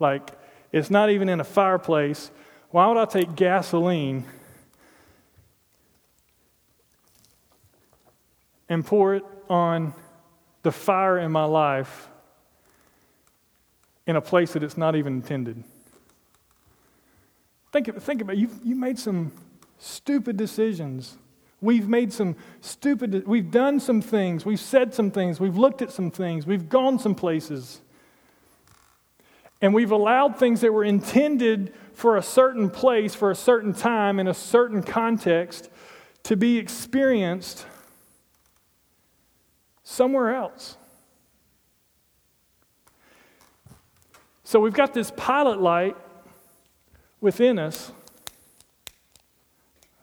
Like, 0.00 0.39
it's 0.72 0.90
not 0.90 1.10
even 1.10 1.28
in 1.28 1.40
a 1.40 1.44
fireplace. 1.44 2.30
Why 2.70 2.86
would 2.86 2.96
I 2.96 3.04
take 3.04 3.34
gasoline 3.34 4.24
and 8.68 8.86
pour 8.86 9.14
it 9.14 9.24
on 9.48 9.92
the 10.62 10.72
fire 10.72 11.18
in 11.18 11.32
my 11.32 11.44
life 11.44 12.08
in 14.06 14.16
a 14.16 14.20
place 14.20 14.52
that 14.54 14.62
it's 14.62 14.76
not 14.76 14.96
even 14.96 15.14
intended. 15.14 15.62
Think, 17.72 18.00
think 18.02 18.22
about 18.22 18.34
it. 18.34 18.40
You've, 18.40 18.58
you 18.64 18.74
made 18.74 18.98
some 18.98 19.32
stupid 19.78 20.36
decisions. 20.36 21.16
We've 21.60 21.88
made 21.88 22.12
some 22.12 22.36
stupid, 22.60 23.26
we've 23.26 23.50
done 23.50 23.78
some 23.80 24.00
things, 24.00 24.44
we've 24.44 24.60
said 24.60 24.94
some 24.94 25.10
things, 25.10 25.38
we've 25.38 25.56
looked 25.56 25.82
at 25.82 25.92
some 25.92 26.10
things, 26.10 26.46
we've 26.46 26.68
gone 26.68 26.98
some 26.98 27.14
places. 27.14 27.80
And 29.60 29.74
we've 29.74 29.90
allowed 29.90 30.36
things 30.36 30.62
that 30.62 30.72
were 30.72 30.84
intended 30.84 31.74
for 31.92 32.16
a 32.16 32.22
certain 32.22 32.70
place, 32.70 33.14
for 33.14 33.30
a 33.30 33.34
certain 33.34 33.72
time, 33.72 34.18
in 34.18 34.26
a 34.26 34.34
certain 34.34 34.82
context, 34.82 35.68
to 36.22 36.36
be 36.36 36.56
experienced 36.58 37.66
somewhere 39.82 40.34
else. 40.34 40.76
So 44.44 44.60
we've 44.60 44.72
got 44.72 44.94
this 44.94 45.12
pilot 45.16 45.60
light 45.60 45.96
within 47.20 47.58
us. 47.58 47.92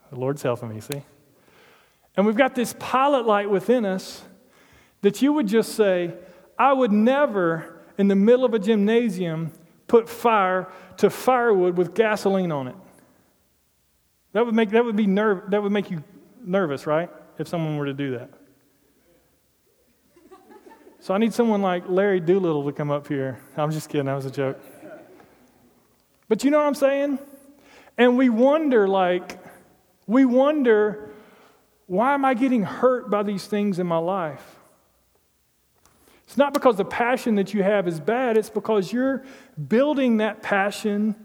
The 0.09 0.19
Lord's 0.19 0.41
helping 0.41 0.69
me, 0.69 0.79
see? 0.79 1.01
And 2.15 2.25
we've 2.25 2.37
got 2.37 2.55
this 2.55 2.73
pilot 2.79 3.25
light 3.25 3.49
within 3.49 3.85
us 3.85 4.23
that 5.01 5.21
you 5.21 5.33
would 5.33 5.47
just 5.47 5.75
say, 5.75 6.13
I 6.57 6.73
would 6.73 6.91
never, 6.91 7.76
in 7.97 8.07
the 8.07 8.15
middle 8.15 8.45
of 8.45 8.53
a 8.53 8.59
gymnasium, 8.59 9.51
put 9.87 10.09
fire 10.09 10.67
to 10.97 11.09
firewood 11.09 11.77
with 11.77 11.93
gasoline 11.93 12.51
on 12.51 12.67
it. 12.67 12.75
That 14.33 14.45
would 14.45 14.55
make, 14.55 14.69
that 14.71 14.83
would 14.83 14.95
be 14.95 15.07
nerve, 15.07 15.49
that 15.49 15.63
would 15.63 15.71
make 15.71 15.89
you 15.89 16.03
nervous, 16.43 16.85
right? 16.85 17.09
If 17.37 17.47
someone 17.47 17.77
were 17.77 17.85
to 17.85 17.93
do 17.93 18.17
that. 18.17 18.29
So 20.99 21.13
I 21.13 21.17
need 21.17 21.33
someone 21.33 21.61
like 21.61 21.83
Larry 21.87 22.19
Doolittle 22.19 22.65
to 22.65 22.71
come 22.73 22.91
up 22.91 23.07
here. 23.07 23.39
I'm 23.55 23.71
just 23.71 23.89
kidding, 23.89 24.07
that 24.07 24.15
was 24.15 24.25
a 24.25 24.31
joke. 24.31 24.59
But 26.27 26.43
you 26.43 26.51
know 26.51 26.57
what 26.57 26.67
I'm 26.67 26.75
saying? 26.75 27.19
And 27.97 28.17
we 28.17 28.29
wonder, 28.29 28.87
like, 28.87 29.39
we 30.05 30.25
wonder, 30.25 31.11
why 31.85 32.13
am 32.13 32.25
I 32.25 32.33
getting 32.33 32.63
hurt 32.63 33.09
by 33.09 33.23
these 33.23 33.47
things 33.47 33.79
in 33.79 33.87
my 33.87 33.97
life? 33.97 34.56
It's 36.27 36.37
not 36.37 36.53
because 36.53 36.75
the 36.75 36.85
passion 36.85 37.35
that 37.35 37.53
you 37.53 37.63
have 37.63 37.87
is 37.87 38.01
bad, 38.01 38.37
it's 38.37 38.49
because 38.49 38.91
you're 38.91 39.23
building 39.67 40.17
that 40.17 40.43
passion 40.43 41.15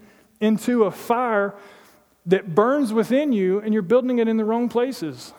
into 0.41 0.85
a 0.85 0.93
fire 0.93 1.57
that 2.27 2.55
burns 2.55 2.93
within 2.93 3.33
you 3.33 3.61
and 3.61 3.75
you're 3.75 3.83
building 3.83 4.21
it 4.21 4.29
in 4.29 4.37
the 4.37 4.45
wrong 4.45 4.69
places. 4.69 5.33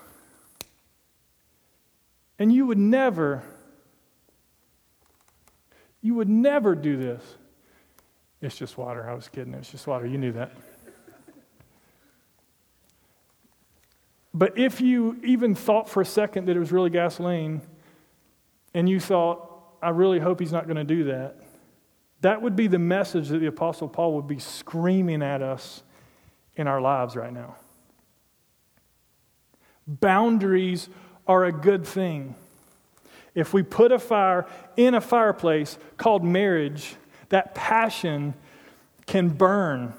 And 2.37 2.51
you 2.51 2.65
would 2.65 2.77
never 2.77 3.43
you 6.01 6.15
would 6.15 6.27
never 6.27 6.75
do 6.75 6.97
this. 6.97 7.23
It's 8.41 8.57
just 8.57 8.77
water. 8.77 9.09
I 9.09 9.13
was 9.13 9.29
kidding. 9.29 9.53
It's 9.53 9.71
just 9.71 9.87
water. 9.87 10.05
You 10.05 10.17
knew 10.17 10.33
that. 10.33 10.51
But 14.33 14.57
if 14.59 14.81
you 14.81 15.17
even 15.23 15.55
thought 15.55 15.87
for 15.87 16.01
a 16.01 16.05
second 16.05 16.47
that 16.47 16.57
it 16.57 16.59
was 16.59 16.73
really 16.73 16.89
gasoline, 16.89 17.61
and 18.73 18.89
you 18.89 18.99
thought, 18.99 19.52
I 19.83 19.89
really 19.89 20.19
hope 20.19 20.39
he's 20.39 20.51
not 20.51 20.65
going 20.65 20.77
to 20.77 20.83
do 20.83 21.05
that, 21.05 21.37
that 22.21 22.41
would 22.41 22.55
be 22.55 22.67
the 22.67 22.79
message 22.79 23.27
that 23.29 23.39
the 23.39 23.47
Apostle 23.47 23.89
Paul 23.89 24.15
would 24.15 24.27
be 24.27 24.39
screaming 24.39 25.21
at 25.21 25.41
us 25.41 25.83
in 26.55 26.67
our 26.67 26.79
lives 26.79 27.15
right 27.15 27.33
now. 27.33 27.55
Boundaries 29.85 30.87
are 31.27 31.43
a 31.43 31.51
good 31.51 31.85
thing. 31.85 32.35
If 33.35 33.53
we 33.53 33.63
put 33.63 33.91
a 33.91 33.99
fire 33.99 34.45
in 34.77 34.93
a 34.93 35.01
fireplace 35.01 35.77
called 35.97 36.23
marriage, 36.23 36.95
that 37.29 37.55
passion 37.55 38.35
can 39.05 39.29
burn. 39.29 39.93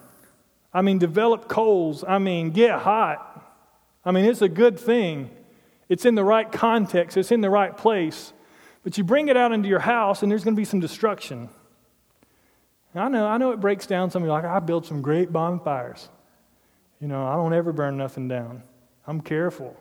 I 0.73 0.83
mean, 0.83 0.99
develop 0.99 1.49
coals. 1.49 2.05
I 2.07 2.19
mean, 2.19 2.51
get 2.51 2.81
hot. 2.81 3.31
I 4.05 4.13
mean, 4.13 4.25
it's 4.25 4.43
a 4.43 4.49
good 4.49 4.79
thing. 4.79 5.31
It's 5.89 6.05
in 6.05 6.15
the 6.15 6.25
right 6.25 6.51
context, 6.51 7.17
it's 7.17 7.31
in 7.31 7.43
the 7.43 7.51
right 7.51 7.77
place. 7.77 8.33
But 8.85 8.99
you 8.99 9.03
bring 9.03 9.29
it 9.29 9.37
out 9.37 9.51
into 9.51 9.69
your 9.69 9.81
house, 9.81 10.23
and 10.23 10.31
there's 10.31 10.45
going 10.45 10.55
to 10.55 10.61
be 10.61 10.67
some 10.67 10.79
destruction. 10.79 11.49
I 12.95 13.09
know, 13.09 13.27
I 13.27 13.39
know 13.39 13.51
it 13.51 13.61
breaks 13.61 13.87
down 13.87 14.11
some 14.11 14.23
of 14.23 14.27
you 14.27 14.33
like, 14.33 14.45
I 14.45 14.61
build 14.61 14.87
some 14.87 15.03
great 15.03 15.33
bonfires. 15.33 16.09
You 17.01 17.09
know, 17.09 17.27
I 17.27 17.35
don't 17.35 17.53
ever 17.53 17.73
burn 17.73 17.97
nothing 17.97 18.29
down. 18.29 18.63
I'm 19.07 19.21
careful. 19.21 19.77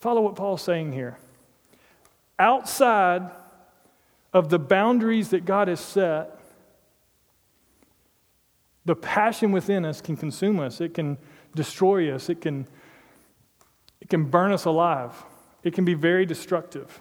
Follow 0.00 0.22
what 0.22 0.36
Paul's 0.36 0.62
saying 0.62 0.92
here. 0.92 1.18
Outside 2.38 3.30
of 4.32 4.48
the 4.48 4.58
boundaries 4.58 5.30
that 5.30 5.44
God 5.44 5.68
has 5.68 5.80
set, 5.80 6.38
the 8.84 8.94
passion 8.94 9.52
within 9.52 9.84
us 9.84 10.00
can 10.00 10.16
consume 10.16 10.60
us. 10.60 10.80
It 10.80 10.94
can 10.94 11.18
destroy 11.54 12.14
us. 12.14 12.30
It 12.30 12.40
can, 12.40 12.66
it 14.00 14.08
can 14.08 14.24
burn 14.24 14.52
us 14.52 14.64
alive. 14.64 15.12
It 15.62 15.74
can 15.74 15.84
be 15.84 15.94
very 15.94 16.24
destructive. 16.24 17.00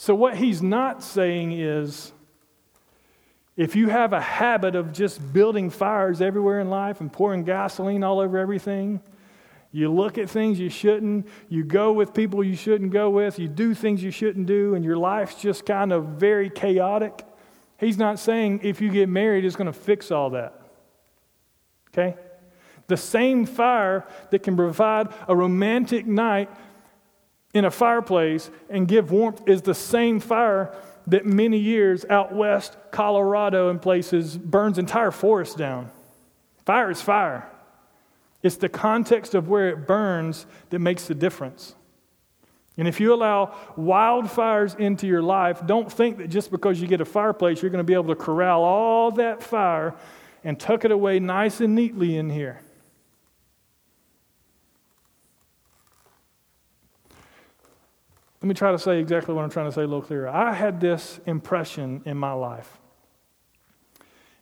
So, 0.00 0.14
what 0.14 0.36
he's 0.36 0.62
not 0.62 1.02
saying 1.02 1.50
is 1.52 2.12
if 3.56 3.74
you 3.74 3.88
have 3.88 4.12
a 4.12 4.20
habit 4.20 4.76
of 4.76 4.92
just 4.92 5.32
building 5.32 5.70
fires 5.70 6.20
everywhere 6.20 6.60
in 6.60 6.70
life 6.70 7.00
and 7.00 7.12
pouring 7.12 7.42
gasoline 7.42 8.04
all 8.04 8.20
over 8.20 8.38
everything, 8.38 9.00
you 9.72 9.92
look 9.92 10.16
at 10.16 10.30
things 10.30 10.60
you 10.60 10.70
shouldn't, 10.70 11.26
you 11.48 11.64
go 11.64 11.92
with 11.92 12.14
people 12.14 12.44
you 12.44 12.54
shouldn't 12.54 12.92
go 12.92 13.10
with, 13.10 13.40
you 13.40 13.48
do 13.48 13.74
things 13.74 14.00
you 14.00 14.12
shouldn't 14.12 14.46
do, 14.46 14.76
and 14.76 14.84
your 14.84 14.96
life's 14.96 15.34
just 15.34 15.66
kind 15.66 15.92
of 15.92 16.04
very 16.04 16.48
chaotic. 16.48 17.26
He's 17.76 17.98
not 17.98 18.20
saying 18.20 18.60
if 18.62 18.80
you 18.80 18.90
get 18.90 19.08
married, 19.08 19.44
it's 19.44 19.56
going 19.56 19.66
to 19.66 19.72
fix 19.72 20.12
all 20.12 20.30
that. 20.30 20.62
Okay? 21.88 22.16
The 22.86 22.96
same 22.96 23.44
fire 23.46 24.06
that 24.30 24.44
can 24.44 24.56
provide 24.56 25.08
a 25.26 25.34
romantic 25.34 26.06
night 26.06 26.50
in 27.54 27.64
a 27.64 27.70
fireplace 27.70 28.50
and 28.68 28.86
give 28.86 29.10
warmth 29.10 29.42
is 29.46 29.62
the 29.62 29.74
same 29.74 30.20
fire 30.20 30.74
that 31.06 31.24
many 31.24 31.58
years 31.58 32.04
out 32.10 32.34
west, 32.34 32.76
Colorado 32.90 33.70
and 33.70 33.80
places, 33.80 34.36
burns 34.36 34.78
entire 34.78 35.10
forests 35.10 35.54
down. 35.54 35.90
Fire 36.66 36.90
is 36.90 37.00
fire. 37.00 37.48
It's 38.42 38.56
the 38.56 38.68
context 38.68 39.34
of 39.34 39.48
where 39.48 39.70
it 39.70 39.86
burns 39.86 40.46
that 40.70 40.78
makes 40.78 41.06
the 41.06 41.14
difference. 41.14 41.74
And 42.76 42.86
if 42.86 43.00
you 43.00 43.12
allow 43.12 43.56
wildfires 43.76 44.78
into 44.78 45.06
your 45.06 45.22
life, 45.22 45.66
don't 45.66 45.90
think 45.90 46.18
that 46.18 46.28
just 46.28 46.50
because 46.50 46.80
you 46.80 46.86
get 46.86 47.00
a 47.00 47.04
fireplace, 47.04 47.60
you're 47.60 47.72
going 47.72 47.84
to 47.84 47.84
be 47.84 47.94
able 47.94 48.14
to 48.14 48.14
corral 48.14 48.62
all 48.62 49.10
that 49.12 49.42
fire 49.42 49.94
and 50.44 50.60
tuck 50.60 50.84
it 50.84 50.92
away 50.92 51.18
nice 51.18 51.60
and 51.60 51.74
neatly 51.74 52.16
in 52.16 52.30
here. 52.30 52.60
Let 58.40 58.48
me 58.48 58.54
try 58.54 58.70
to 58.70 58.78
say 58.78 59.00
exactly 59.00 59.34
what 59.34 59.42
I'm 59.42 59.50
trying 59.50 59.66
to 59.66 59.72
say 59.72 59.82
a 59.82 59.86
little 59.86 60.02
clearer. 60.02 60.28
I 60.28 60.52
had 60.52 60.80
this 60.80 61.18
impression 61.26 62.02
in 62.04 62.16
my 62.16 62.32
life 62.32 62.78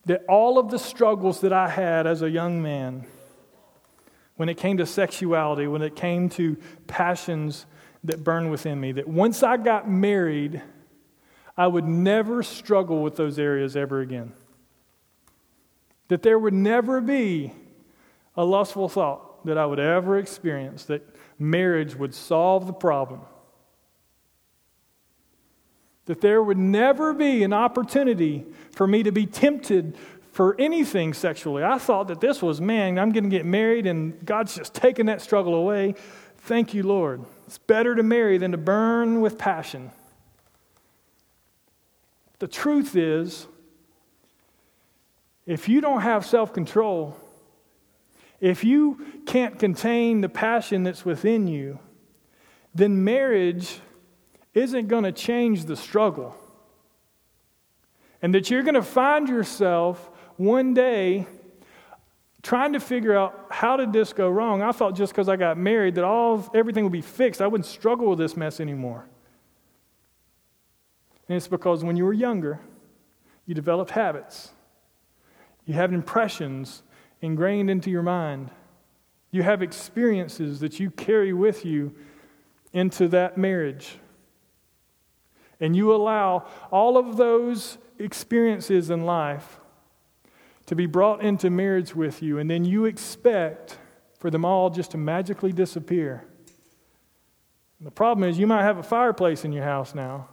that 0.04 0.24
all 0.28 0.58
of 0.58 0.70
the 0.70 0.78
struggles 0.78 1.40
that 1.40 1.52
I 1.52 1.68
had 1.68 2.06
as 2.06 2.22
a 2.22 2.30
young 2.30 2.62
man, 2.62 3.06
when 4.36 4.48
it 4.48 4.56
came 4.56 4.76
to 4.76 4.86
sexuality, 4.86 5.66
when 5.66 5.82
it 5.82 5.96
came 5.96 6.28
to 6.30 6.56
passions 6.86 7.66
that 8.04 8.22
burned 8.22 8.50
within 8.50 8.78
me, 8.80 8.92
that 8.92 9.08
once 9.08 9.42
I 9.42 9.56
got 9.56 9.90
married, 9.90 10.62
I 11.56 11.66
would 11.66 11.86
never 11.86 12.42
struggle 12.42 13.02
with 13.02 13.16
those 13.16 13.38
areas 13.38 13.76
ever 13.76 14.00
again. 14.00 14.32
That 16.08 16.22
there 16.22 16.38
would 16.38 16.54
never 16.54 17.00
be 17.00 17.52
a 18.36 18.44
lustful 18.44 18.88
thought 18.88 19.44
that 19.46 19.58
I 19.58 19.66
would 19.66 19.80
ever 19.80 20.18
experience, 20.18 20.84
that 20.84 21.02
marriage 21.38 21.96
would 21.96 22.14
solve 22.14 22.66
the 22.66 22.72
problem 22.72 23.22
that 26.06 26.20
there 26.20 26.42
would 26.42 26.58
never 26.58 27.12
be 27.12 27.42
an 27.42 27.52
opportunity 27.52 28.46
for 28.70 28.86
me 28.86 29.02
to 29.02 29.12
be 29.12 29.26
tempted 29.26 29.96
for 30.32 30.54
anything 30.58 31.14
sexually. 31.14 31.64
I 31.64 31.78
thought 31.78 32.08
that 32.08 32.20
this 32.20 32.42
was, 32.42 32.60
man, 32.60 32.98
I'm 32.98 33.10
going 33.10 33.24
to 33.24 33.30
get 33.30 33.44
married 33.44 33.86
and 33.86 34.24
God's 34.24 34.54
just 34.54 34.74
taking 34.74 35.06
that 35.06 35.20
struggle 35.20 35.54
away. 35.54 35.94
Thank 36.38 36.74
you, 36.74 36.82
Lord. 36.82 37.24
It's 37.46 37.58
better 37.58 37.94
to 37.94 38.02
marry 38.02 38.38
than 38.38 38.52
to 38.52 38.58
burn 38.58 39.20
with 39.20 39.38
passion. 39.38 39.90
The 42.38 42.46
truth 42.46 42.94
is, 42.96 43.46
if 45.46 45.68
you 45.68 45.80
don't 45.80 46.02
have 46.02 46.26
self 46.26 46.52
control, 46.52 47.16
if 48.40 48.62
you 48.62 49.22
can't 49.26 49.58
contain 49.58 50.20
the 50.20 50.28
passion 50.28 50.82
that's 50.82 51.04
within 51.04 51.46
you, 51.46 51.78
then 52.74 53.02
marriage 53.04 53.80
isn't 54.56 54.88
going 54.88 55.04
to 55.04 55.12
change 55.12 55.66
the 55.66 55.76
struggle. 55.76 56.34
And 58.22 58.34
that 58.34 58.50
you're 58.50 58.62
going 58.62 58.74
to 58.74 58.82
find 58.82 59.28
yourself 59.28 60.10
one 60.36 60.72
day 60.72 61.26
trying 62.42 62.72
to 62.72 62.80
figure 62.80 63.14
out 63.14 63.46
how 63.50 63.76
did 63.76 63.92
this 63.92 64.14
go 64.14 64.30
wrong. 64.30 64.62
I 64.62 64.72
thought 64.72 64.96
just 64.96 65.12
because 65.12 65.28
I 65.28 65.36
got 65.36 65.58
married 65.58 65.96
that 65.96 66.04
all 66.04 66.50
everything 66.54 66.84
would 66.84 66.92
be 66.92 67.02
fixed. 67.02 67.42
I 67.42 67.46
wouldn't 67.46 67.66
struggle 67.66 68.08
with 68.08 68.18
this 68.18 68.36
mess 68.36 68.58
anymore. 68.58 69.04
And 71.28 71.36
it's 71.36 71.48
because 71.48 71.84
when 71.84 71.96
you 71.96 72.04
were 72.04 72.12
younger, 72.14 72.60
you 73.44 73.54
developed 73.54 73.90
habits. 73.90 74.52
You 75.66 75.74
have 75.74 75.92
impressions 75.92 76.82
ingrained 77.20 77.68
into 77.68 77.90
your 77.90 78.02
mind. 78.02 78.50
You 79.32 79.42
have 79.42 79.60
experiences 79.60 80.60
that 80.60 80.80
you 80.80 80.90
carry 80.90 81.34
with 81.34 81.66
you 81.66 81.94
into 82.72 83.08
that 83.08 83.36
marriage. 83.36 83.98
And 85.60 85.74
you 85.74 85.94
allow 85.94 86.46
all 86.70 86.98
of 86.98 87.16
those 87.16 87.78
experiences 87.98 88.90
in 88.90 89.04
life 89.04 89.60
to 90.66 90.74
be 90.74 90.86
brought 90.86 91.22
into 91.22 91.48
marriage 91.48 91.94
with 91.94 92.22
you, 92.22 92.38
and 92.38 92.50
then 92.50 92.64
you 92.64 92.84
expect 92.84 93.78
for 94.18 94.30
them 94.30 94.44
all 94.44 94.68
just 94.68 94.90
to 94.90 94.98
magically 94.98 95.52
disappear. 95.52 96.24
And 97.78 97.86
the 97.86 97.92
problem 97.92 98.28
is, 98.28 98.38
you 98.38 98.46
might 98.46 98.62
have 98.62 98.78
a 98.78 98.82
fireplace 98.82 99.44
in 99.44 99.52
your 99.52 99.64
house 99.64 99.94
now, 99.94 100.28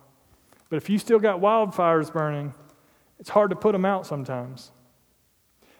but 0.70 0.78
if 0.78 0.90
you 0.90 0.98
still 0.98 1.20
got 1.20 1.40
wildfires 1.40 2.12
burning, 2.12 2.54
it's 3.20 3.30
hard 3.30 3.52
to 3.52 3.56
put 3.56 3.74
them 3.74 3.86
out 3.86 4.08
sometimes. 4.08 4.72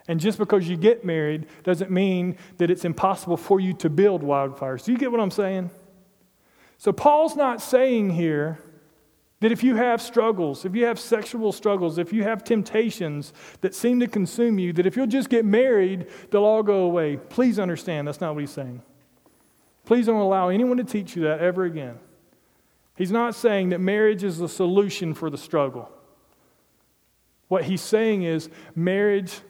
And 0.08 0.20
just 0.20 0.38
because 0.38 0.68
you 0.68 0.76
get 0.78 1.06
married 1.06 1.48
doesn't 1.64 1.90
mean 1.90 2.38
that 2.58 2.70
it's 2.70 2.86
impossible 2.86 3.38
for 3.38 3.60
you 3.60 3.74
to 3.76 3.90
build 3.90 4.22
wildfires. 4.22 4.84
Do 4.84 4.92
you 4.92 4.98
get 4.98 5.12
what 5.12 5.22
I'm 5.22 5.32
saying? 5.32 5.70
So, 6.78 6.92
Paul's 6.92 7.36
not 7.36 7.62
saying 7.62 8.12
here 8.12 8.60
that 9.44 9.52
if 9.52 9.62
you 9.62 9.76
have 9.76 10.02
struggles, 10.02 10.64
if 10.64 10.74
you 10.74 10.86
have 10.86 10.98
sexual 10.98 11.52
struggles, 11.52 11.98
if 11.98 12.14
you 12.14 12.24
have 12.24 12.46
temptations 12.46 13.34
that 13.60 13.76
seem 13.76 14.00
to 14.00 14.08
consume 14.08 14.58
you, 14.58 14.72
that 14.72 14.86
if 14.86 14.96
you'll 14.96 15.06
just 15.06 15.28
get 15.28 15.44
married, 15.44 16.08
they'll 16.32 16.46
all 16.46 16.64
go 16.64 16.84
away. 16.84 17.18
Please 17.18 17.60
understand, 17.60 18.08
that's 18.08 18.22
not 18.22 18.36
what 18.36 18.40
he's 18.40 18.52
saying. 18.52 18.82
Please 19.84 20.06
don't 20.06 20.22
allow 20.22 20.48
anyone 20.48 20.78
to 20.78 20.86
teach 20.86 21.18
you 21.18 21.24
that 21.24 21.42
ever 21.42 21.66
again. 21.66 22.00
He's 22.96 23.12
not 23.12 23.36
saying 23.36 23.68
that 23.72 23.82
marriage 23.82 24.24
is 24.24 24.38
the 24.38 24.48
solution 24.48 25.14
for 25.14 25.30
the 25.30 25.38
struggle. 25.38 25.92
What 27.50 27.66
he's 27.66 27.82
saying 27.82 28.24
is 28.24 28.50
marriage 28.76 29.42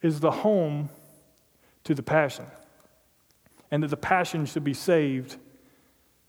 is 0.00 0.20
the 0.20 0.30
home 0.30 0.88
to 1.84 1.94
the 1.94 2.02
passion, 2.02 2.46
and 3.70 3.82
that 3.82 3.88
the 3.88 3.98
passion 3.98 4.46
should 4.46 4.64
be 4.64 4.72
saved 4.72 5.36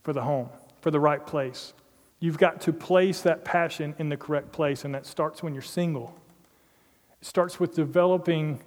for 0.09 0.13
the 0.13 0.23
home, 0.23 0.49
for 0.81 0.89
the 0.89 0.99
right 0.99 1.23
place. 1.23 1.71
You've 2.19 2.39
got 2.39 2.61
to 2.61 2.73
place 2.73 3.21
that 3.21 3.45
passion 3.45 3.93
in 3.99 4.09
the 4.09 4.17
correct 4.17 4.51
place, 4.51 4.83
and 4.83 4.95
that 4.95 5.05
starts 5.05 5.43
when 5.43 5.53
you're 5.53 5.61
single. 5.61 6.19
It 7.21 7.27
starts 7.27 7.59
with 7.59 7.75
developing 7.75 8.59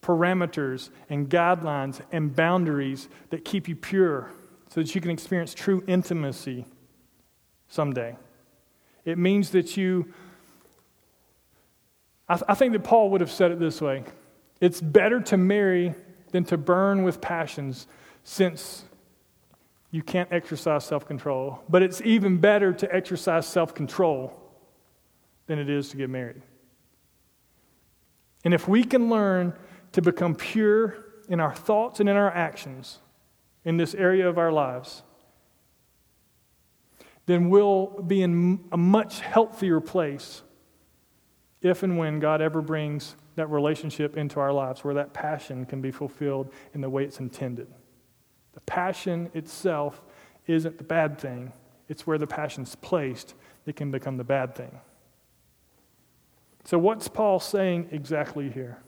parameters 0.00 0.90
and 1.10 1.28
guidelines 1.28 2.02
and 2.12 2.36
boundaries 2.36 3.08
that 3.30 3.44
keep 3.44 3.66
you 3.66 3.74
pure 3.74 4.30
so 4.68 4.80
that 4.80 4.94
you 4.94 5.00
can 5.00 5.10
experience 5.10 5.54
true 5.54 5.82
intimacy 5.88 6.66
someday. 7.66 8.14
It 9.04 9.18
means 9.18 9.50
that 9.50 9.76
you, 9.76 10.14
I, 12.28 12.36
th- 12.36 12.44
I 12.46 12.54
think 12.54 12.74
that 12.74 12.84
Paul 12.84 13.10
would 13.10 13.20
have 13.20 13.32
said 13.32 13.50
it 13.50 13.58
this 13.58 13.80
way 13.80 14.04
it's 14.60 14.80
better 14.80 15.18
to 15.18 15.36
marry 15.36 15.96
than 16.30 16.44
to 16.44 16.56
burn 16.56 17.02
with 17.02 17.20
passions, 17.20 17.88
since 18.22 18.84
you 19.92 20.02
can't 20.02 20.32
exercise 20.32 20.84
self 20.84 21.06
control. 21.06 21.62
But 21.68 21.82
it's 21.82 22.00
even 22.00 22.38
better 22.38 22.72
to 22.72 22.92
exercise 22.92 23.46
self 23.46 23.74
control 23.74 24.32
than 25.46 25.60
it 25.60 25.70
is 25.70 25.90
to 25.90 25.96
get 25.96 26.10
married. 26.10 26.42
And 28.44 28.52
if 28.52 28.66
we 28.66 28.82
can 28.82 29.08
learn 29.08 29.52
to 29.92 30.02
become 30.02 30.34
pure 30.34 31.04
in 31.28 31.38
our 31.38 31.54
thoughts 31.54 32.00
and 32.00 32.08
in 32.08 32.16
our 32.16 32.30
actions 32.30 32.98
in 33.64 33.76
this 33.76 33.94
area 33.94 34.28
of 34.28 34.38
our 34.38 34.50
lives, 34.50 35.02
then 37.26 37.50
we'll 37.50 37.86
be 38.02 38.22
in 38.22 38.64
a 38.72 38.76
much 38.76 39.20
healthier 39.20 39.80
place 39.80 40.42
if 41.60 41.84
and 41.84 41.96
when 41.96 42.18
God 42.18 42.40
ever 42.40 42.60
brings 42.60 43.14
that 43.36 43.48
relationship 43.48 44.16
into 44.16 44.40
our 44.40 44.52
lives 44.52 44.82
where 44.82 44.94
that 44.94 45.12
passion 45.12 45.64
can 45.64 45.80
be 45.80 45.92
fulfilled 45.92 46.52
in 46.74 46.80
the 46.80 46.90
way 46.90 47.04
it's 47.04 47.20
intended. 47.20 47.68
The 48.52 48.60
passion 48.60 49.30
itself 49.34 50.02
isn't 50.46 50.78
the 50.78 50.84
bad 50.84 51.18
thing, 51.18 51.52
It's 51.88 52.06
where 52.06 52.18
the 52.18 52.26
passion's 52.26 52.74
placed 52.74 53.34
that 53.64 53.76
can 53.76 53.90
become 53.90 54.16
the 54.16 54.24
bad 54.24 54.54
thing. 54.54 54.80
So, 56.64 56.78
what's 56.78 57.08
Paul 57.08 57.40
saying 57.40 57.88
exactly 57.90 58.48
here? 58.48 58.78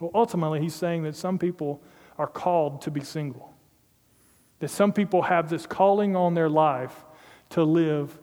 Well, 0.00 0.10
ultimately, 0.14 0.60
he's 0.60 0.74
saying 0.74 1.02
that 1.04 1.16
some 1.16 1.38
people 1.38 1.82
are 2.18 2.26
called 2.26 2.80
to 2.82 2.90
be 2.90 3.02
single, 3.02 3.52
that 4.60 4.68
some 4.68 4.92
people 4.92 5.22
have 5.22 5.50
this 5.50 5.66
calling 5.66 6.16
on 6.16 6.34
their 6.34 6.48
life 6.48 7.04
to 7.50 7.62
live 7.62 8.18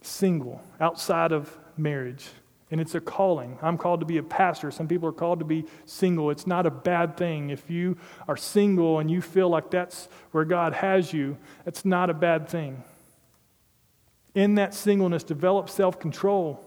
single, 0.00 0.60
outside 0.80 1.32
of 1.32 1.56
marriage. 1.76 2.28
And 2.70 2.80
it's 2.80 2.96
a 2.96 3.00
calling. 3.00 3.58
I'm 3.62 3.78
called 3.78 4.00
to 4.00 4.06
be 4.06 4.18
a 4.18 4.22
pastor. 4.22 4.70
Some 4.70 4.88
people 4.88 5.08
are 5.08 5.12
called 5.12 5.38
to 5.38 5.44
be 5.44 5.66
single. 5.84 6.30
It's 6.30 6.46
not 6.46 6.66
a 6.66 6.70
bad 6.70 7.16
thing. 7.16 7.50
If 7.50 7.70
you 7.70 7.96
are 8.26 8.36
single 8.36 8.98
and 8.98 9.08
you 9.10 9.22
feel 9.22 9.48
like 9.48 9.70
that's 9.70 10.08
where 10.32 10.44
God 10.44 10.72
has 10.72 11.12
you, 11.12 11.36
it's 11.64 11.84
not 11.84 12.10
a 12.10 12.14
bad 12.14 12.48
thing. 12.48 12.82
In 14.34 14.56
that 14.56 14.74
singleness, 14.74 15.22
develop 15.22 15.70
self 15.70 15.98
control. 16.00 16.62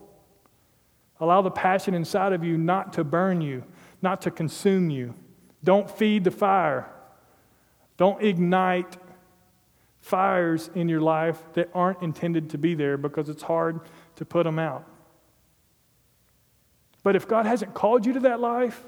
Allow 1.19 1.41
the 1.41 1.51
passion 1.51 1.93
inside 1.93 2.31
of 2.31 2.43
you 2.43 2.57
not 2.57 2.93
to 2.93 3.03
burn 3.03 3.41
you, 3.41 3.63
not 4.01 4.21
to 4.21 4.31
consume 4.31 4.89
you. 4.89 5.13
Don't 5.63 5.91
feed 5.91 6.23
the 6.23 6.31
fire. 6.31 6.89
Don't 7.97 8.23
ignite 8.23 8.97
fires 9.99 10.69
in 10.73 10.87
your 10.87 11.01
life 11.01 11.43
that 11.53 11.69
aren't 11.73 12.01
intended 12.01 12.49
to 12.51 12.57
be 12.57 12.73
there 12.73 12.97
because 12.97 13.27
it's 13.27 13.43
hard 13.43 13.81
to 14.15 14.25
put 14.25 14.45
them 14.45 14.57
out. 14.57 14.85
But 17.09 17.15
if 17.15 17.27
God 17.27 17.47
hasn't 17.47 17.73
called 17.73 18.05
you 18.05 18.13
to 18.13 18.19
that 18.19 18.39
life, 18.39 18.79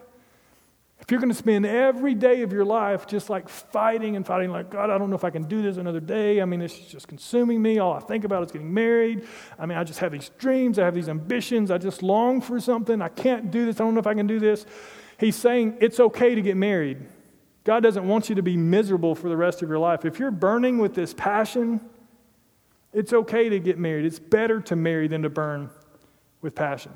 if 1.00 1.10
you're 1.10 1.20
going 1.20 1.32
to 1.32 1.36
spend 1.36 1.66
every 1.66 2.14
day 2.14 2.44
of 2.44 2.54
your 2.54 2.64
life 2.64 3.08
just 3.08 3.32
like 3.32 3.50
fighting 3.50 4.16
and 4.16 4.24
fighting, 4.24 4.52
like, 4.52 4.70
God, 4.70 4.92
I 4.92 5.00
don't 5.00 5.10
know 5.10 5.16
if 5.16 5.24
I 5.24 5.32
can 5.32 5.46
do 5.46 5.64
this 5.64 5.78
another 5.78 6.00
day. 6.00 6.40
I 6.40 6.46
mean, 6.46 6.62
it's 6.62 6.78
just 6.78 7.08
consuming 7.08 7.64
me. 7.64 7.80
All 7.80 7.94
I 7.94 8.00
think 8.00 8.24
about 8.24 8.44
is 8.44 8.52
getting 8.52 8.72
married. 8.72 9.26
I 9.58 9.66
mean, 9.66 9.76
I 9.76 9.84
just 9.84 9.98
have 9.98 10.12
these 10.12 10.30
dreams. 10.38 10.78
I 10.78 10.86
have 10.86 10.94
these 10.94 11.10
ambitions. 11.10 11.72
I 11.72 11.80
just 11.80 12.04
long 12.04 12.42
for 12.42 12.60
something. 12.60 13.02
I 13.02 13.10
can't 13.10 13.50
do 13.50 13.66
this. 13.66 13.82
I 13.82 13.86
don't 13.86 13.96
know 13.96 14.00
if 14.00 14.06
I 14.06 14.14
can 14.14 14.28
do 14.28 14.40
this. 14.40 14.68
He's 15.20 15.36
saying 15.36 15.78
it's 15.82 16.00
okay 16.00 16.36
to 16.36 16.44
get 16.44 16.58
married. 16.58 17.00
God 17.64 17.82
doesn't 17.82 18.08
want 18.08 18.30
you 18.30 18.36
to 18.36 18.44
be 18.44 18.56
miserable 18.56 19.16
for 19.16 19.30
the 19.30 19.36
rest 19.36 19.64
of 19.64 19.70
your 19.70 19.80
life. 19.80 20.06
If 20.06 20.20
you're 20.20 20.30
burning 20.30 20.78
with 20.78 20.94
this 20.94 21.16
passion, 21.16 21.82
it's 22.94 23.14
okay 23.14 23.50
to 23.50 23.60
get 23.60 23.80
married. 23.80 24.06
It's 24.06 24.20
better 24.20 24.62
to 24.62 24.76
marry 24.76 25.08
than 25.08 25.24
to 25.24 25.30
burn 25.32 25.72
with 26.44 26.54
passion. 26.54 26.92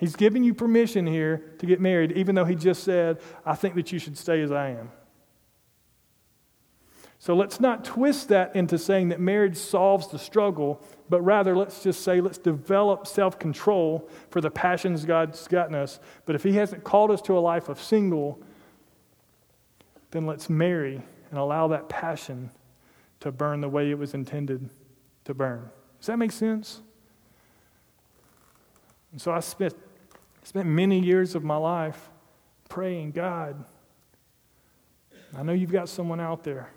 He's 0.00 0.16
giving 0.16 0.42
you 0.42 0.54
permission 0.54 1.06
here 1.06 1.42
to 1.58 1.66
get 1.66 1.78
married, 1.78 2.12
even 2.12 2.34
though 2.34 2.46
he 2.46 2.54
just 2.54 2.84
said, 2.84 3.20
I 3.44 3.54
think 3.54 3.74
that 3.74 3.92
you 3.92 3.98
should 3.98 4.16
stay 4.16 4.40
as 4.40 4.50
I 4.50 4.70
am. 4.70 4.90
So 7.18 7.36
let's 7.36 7.60
not 7.60 7.84
twist 7.84 8.30
that 8.30 8.56
into 8.56 8.78
saying 8.78 9.10
that 9.10 9.20
marriage 9.20 9.58
solves 9.58 10.08
the 10.08 10.18
struggle, 10.18 10.82
but 11.10 11.20
rather 11.20 11.54
let's 11.54 11.82
just 11.82 12.00
say 12.00 12.22
let's 12.22 12.38
develop 12.38 13.06
self 13.06 13.38
control 13.38 14.08
for 14.30 14.40
the 14.40 14.50
passions 14.50 15.04
God's 15.04 15.46
gotten 15.46 15.74
us. 15.74 16.00
But 16.24 16.34
if 16.34 16.42
He 16.42 16.54
hasn't 16.54 16.82
called 16.82 17.10
us 17.10 17.20
to 17.22 17.36
a 17.36 17.40
life 17.40 17.68
of 17.68 17.78
single, 17.78 18.40
then 20.12 20.24
let's 20.24 20.48
marry 20.48 21.02
and 21.28 21.38
allow 21.38 21.68
that 21.68 21.90
passion 21.90 22.50
to 23.20 23.30
burn 23.30 23.60
the 23.60 23.68
way 23.68 23.90
it 23.90 23.98
was 23.98 24.14
intended 24.14 24.70
to 25.24 25.34
burn. 25.34 25.68
Does 25.98 26.06
that 26.06 26.16
make 26.16 26.32
sense? 26.32 26.80
And 29.12 29.20
so 29.20 29.30
I 29.30 29.40
spent 29.40 29.74
spent 30.42 30.66
many 30.66 30.98
years 30.98 31.34
of 31.34 31.44
my 31.44 31.56
life 31.56 32.08
praying, 32.68 33.12
God, 33.12 33.64
I 35.36 35.42
know 35.42 35.52
you've 35.52 35.72
got 35.72 35.88
someone 35.88 36.20
out 36.20 36.44
there 36.44 36.70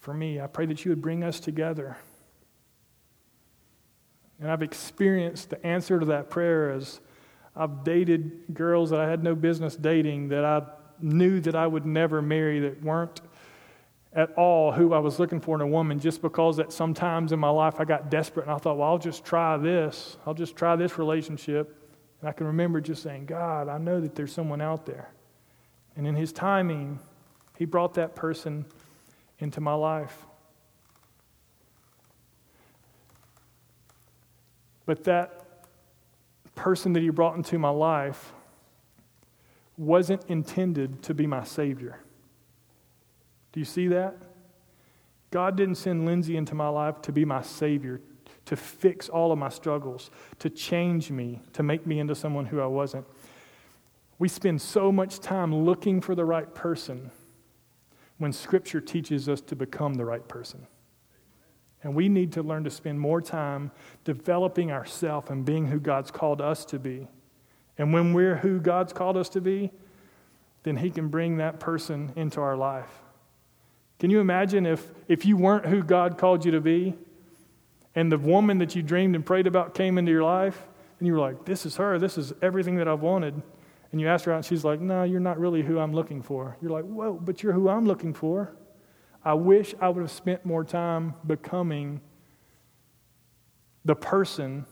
for 0.00 0.14
me. 0.14 0.40
I 0.40 0.46
pray 0.46 0.66
that 0.66 0.84
you 0.84 0.90
would 0.90 1.02
bring 1.02 1.24
us 1.24 1.40
together. 1.40 1.96
And 4.40 4.50
I've 4.50 4.62
experienced 4.62 5.50
the 5.50 5.66
answer 5.66 5.98
to 5.98 6.06
that 6.06 6.30
prayer 6.30 6.70
as 6.70 7.00
I've 7.56 7.84
dated 7.84 8.54
girls 8.54 8.90
that 8.90 9.00
I 9.00 9.08
had 9.08 9.24
no 9.24 9.34
business 9.34 9.74
dating, 9.74 10.28
that 10.28 10.44
I 10.44 10.62
knew 11.00 11.40
that 11.40 11.54
I 11.54 11.66
would 11.66 11.86
never 11.86 12.20
marry, 12.20 12.60
that 12.60 12.82
weren't 12.82 13.20
at 14.12 14.32
all 14.34 14.72
who 14.72 14.92
I 14.92 14.98
was 14.98 15.18
looking 15.18 15.40
for 15.40 15.54
in 15.54 15.60
a 15.60 15.66
woman, 15.66 15.98
just 15.98 16.22
because 16.22 16.58
that 16.58 16.72
sometimes 16.72 17.32
in 17.32 17.38
my 17.38 17.48
life 17.48 17.80
I 17.80 17.84
got 17.84 18.10
desperate 18.10 18.44
and 18.44 18.52
I 18.54 18.58
thought, 18.58 18.76
well, 18.76 18.88
I'll 18.88 18.98
just 18.98 19.24
try 19.24 19.56
this. 19.56 20.18
I'll 20.26 20.34
just 20.34 20.54
try 20.54 20.76
this 20.76 20.98
relationship. 20.98 21.85
And 22.20 22.28
I 22.28 22.32
can 22.32 22.46
remember 22.46 22.80
just 22.80 23.02
saying, 23.02 23.26
God, 23.26 23.68
I 23.68 23.78
know 23.78 24.00
that 24.00 24.14
there's 24.14 24.32
someone 24.32 24.60
out 24.60 24.86
there. 24.86 25.10
And 25.96 26.06
in 26.06 26.14
His 26.14 26.32
timing, 26.32 26.98
He 27.56 27.64
brought 27.64 27.94
that 27.94 28.14
person 28.14 28.66
into 29.38 29.60
my 29.60 29.74
life. 29.74 30.26
But 34.86 35.04
that 35.04 35.44
person 36.54 36.92
that 36.94 37.02
He 37.02 37.10
brought 37.10 37.36
into 37.36 37.58
my 37.58 37.70
life 37.70 38.32
wasn't 39.76 40.24
intended 40.28 41.02
to 41.02 41.14
be 41.14 41.26
my 41.26 41.44
Savior. 41.44 42.00
Do 43.52 43.60
you 43.60 43.66
see 43.66 43.88
that? 43.88 44.16
God 45.30 45.56
didn't 45.56 45.74
send 45.74 46.06
Lindsay 46.06 46.36
into 46.36 46.54
my 46.54 46.68
life 46.68 47.02
to 47.02 47.12
be 47.12 47.24
my 47.24 47.42
Savior, 47.42 48.00
to 48.46 48.56
fix 48.56 49.08
all 49.08 49.32
of 49.32 49.38
my 49.38 49.48
struggles, 49.48 50.10
to 50.38 50.48
change 50.48 51.10
me, 51.10 51.40
to 51.52 51.62
make 51.62 51.86
me 51.86 51.98
into 51.98 52.14
someone 52.14 52.46
who 52.46 52.60
I 52.60 52.66
wasn't. 52.66 53.06
We 54.18 54.28
spend 54.28 54.62
so 54.62 54.90
much 54.90 55.20
time 55.20 55.54
looking 55.54 56.00
for 56.00 56.14
the 56.14 56.24
right 56.24 56.52
person 56.54 57.10
when 58.18 58.32
Scripture 58.32 58.80
teaches 58.80 59.28
us 59.28 59.40
to 59.42 59.56
become 59.56 59.94
the 59.94 60.04
right 60.04 60.26
person. 60.26 60.66
And 61.82 61.94
we 61.94 62.08
need 62.08 62.32
to 62.32 62.42
learn 62.42 62.64
to 62.64 62.70
spend 62.70 62.98
more 62.98 63.20
time 63.20 63.70
developing 64.04 64.72
ourselves 64.72 65.30
and 65.30 65.44
being 65.44 65.66
who 65.66 65.78
God's 65.78 66.10
called 66.10 66.40
us 66.40 66.64
to 66.66 66.78
be. 66.78 67.06
And 67.78 67.92
when 67.92 68.14
we're 68.14 68.36
who 68.36 68.58
God's 68.58 68.92
called 68.92 69.16
us 69.16 69.28
to 69.30 69.40
be, 69.40 69.70
then 70.62 70.76
He 70.78 70.90
can 70.90 71.08
bring 71.08 71.36
that 71.36 71.60
person 71.60 72.12
into 72.16 72.40
our 72.40 72.56
life. 72.56 72.90
Can 73.98 74.10
you 74.10 74.20
imagine 74.20 74.66
if, 74.66 74.90
if 75.08 75.24
you 75.24 75.36
weren't 75.36 75.66
who 75.66 75.82
God 75.82 76.18
called 76.18 76.44
you 76.44 76.52
to 76.52 76.60
be? 76.60 76.94
And 77.96 78.12
the 78.12 78.18
woman 78.18 78.58
that 78.58 78.76
you 78.76 78.82
dreamed 78.82 79.16
and 79.16 79.24
prayed 79.24 79.46
about 79.46 79.74
came 79.74 79.98
into 79.98 80.12
your 80.12 80.22
life, 80.22 80.68
and 80.98 81.06
you 81.08 81.14
were 81.14 81.18
like, 81.18 81.44
This 81.44 81.66
is 81.66 81.76
her, 81.76 81.98
this 81.98 82.16
is 82.16 82.32
everything 82.42 82.76
that 82.76 82.86
I've 82.86 83.00
wanted. 83.00 83.42
And 83.90 84.00
you 84.00 84.08
asked 84.08 84.26
her 84.26 84.32
out, 84.32 84.36
and 84.36 84.44
she's 84.44 84.64
like, 84.64 84.80
No, 84.80 85.02
you're 85.02 85.18
not 85.18 85.40
really 85.40 85.62
who 85.62 85.78
I'm 85.78 85.92
looking 85.92 86.22
for. 86.22 86.56
You're 86.60 86.70
like, 86.70 86.84
Whoa, 86.84 87.14
but 87.14 87.42
you're 87.42 87.54
who 87.54 87.68
I'm 87.68 87.86
looking 87.86 88.12
for. 88.12 88.54
I 89.24 89.34
wish 89.34 89.74
I 89.80 89.88
would 89.88 90.02
have 90.02 90.10
spent 90.10 90.44
more 90.44 90.62
time 90.62 91.14
becoming 91.26 92.00
the 93.84 93.96
person 93.96 94.66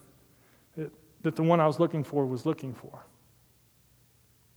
that, 0.77 0.93
that 1.23 1.35
the 1.35 1.43
one 1.43 1.59
I 1.61 1.67
was 1.67 1.81
looking 1.81 2.05
for 2.05 2.27
was 2.27 2.47
looking 2.47 2.75
for. 2.75 3.05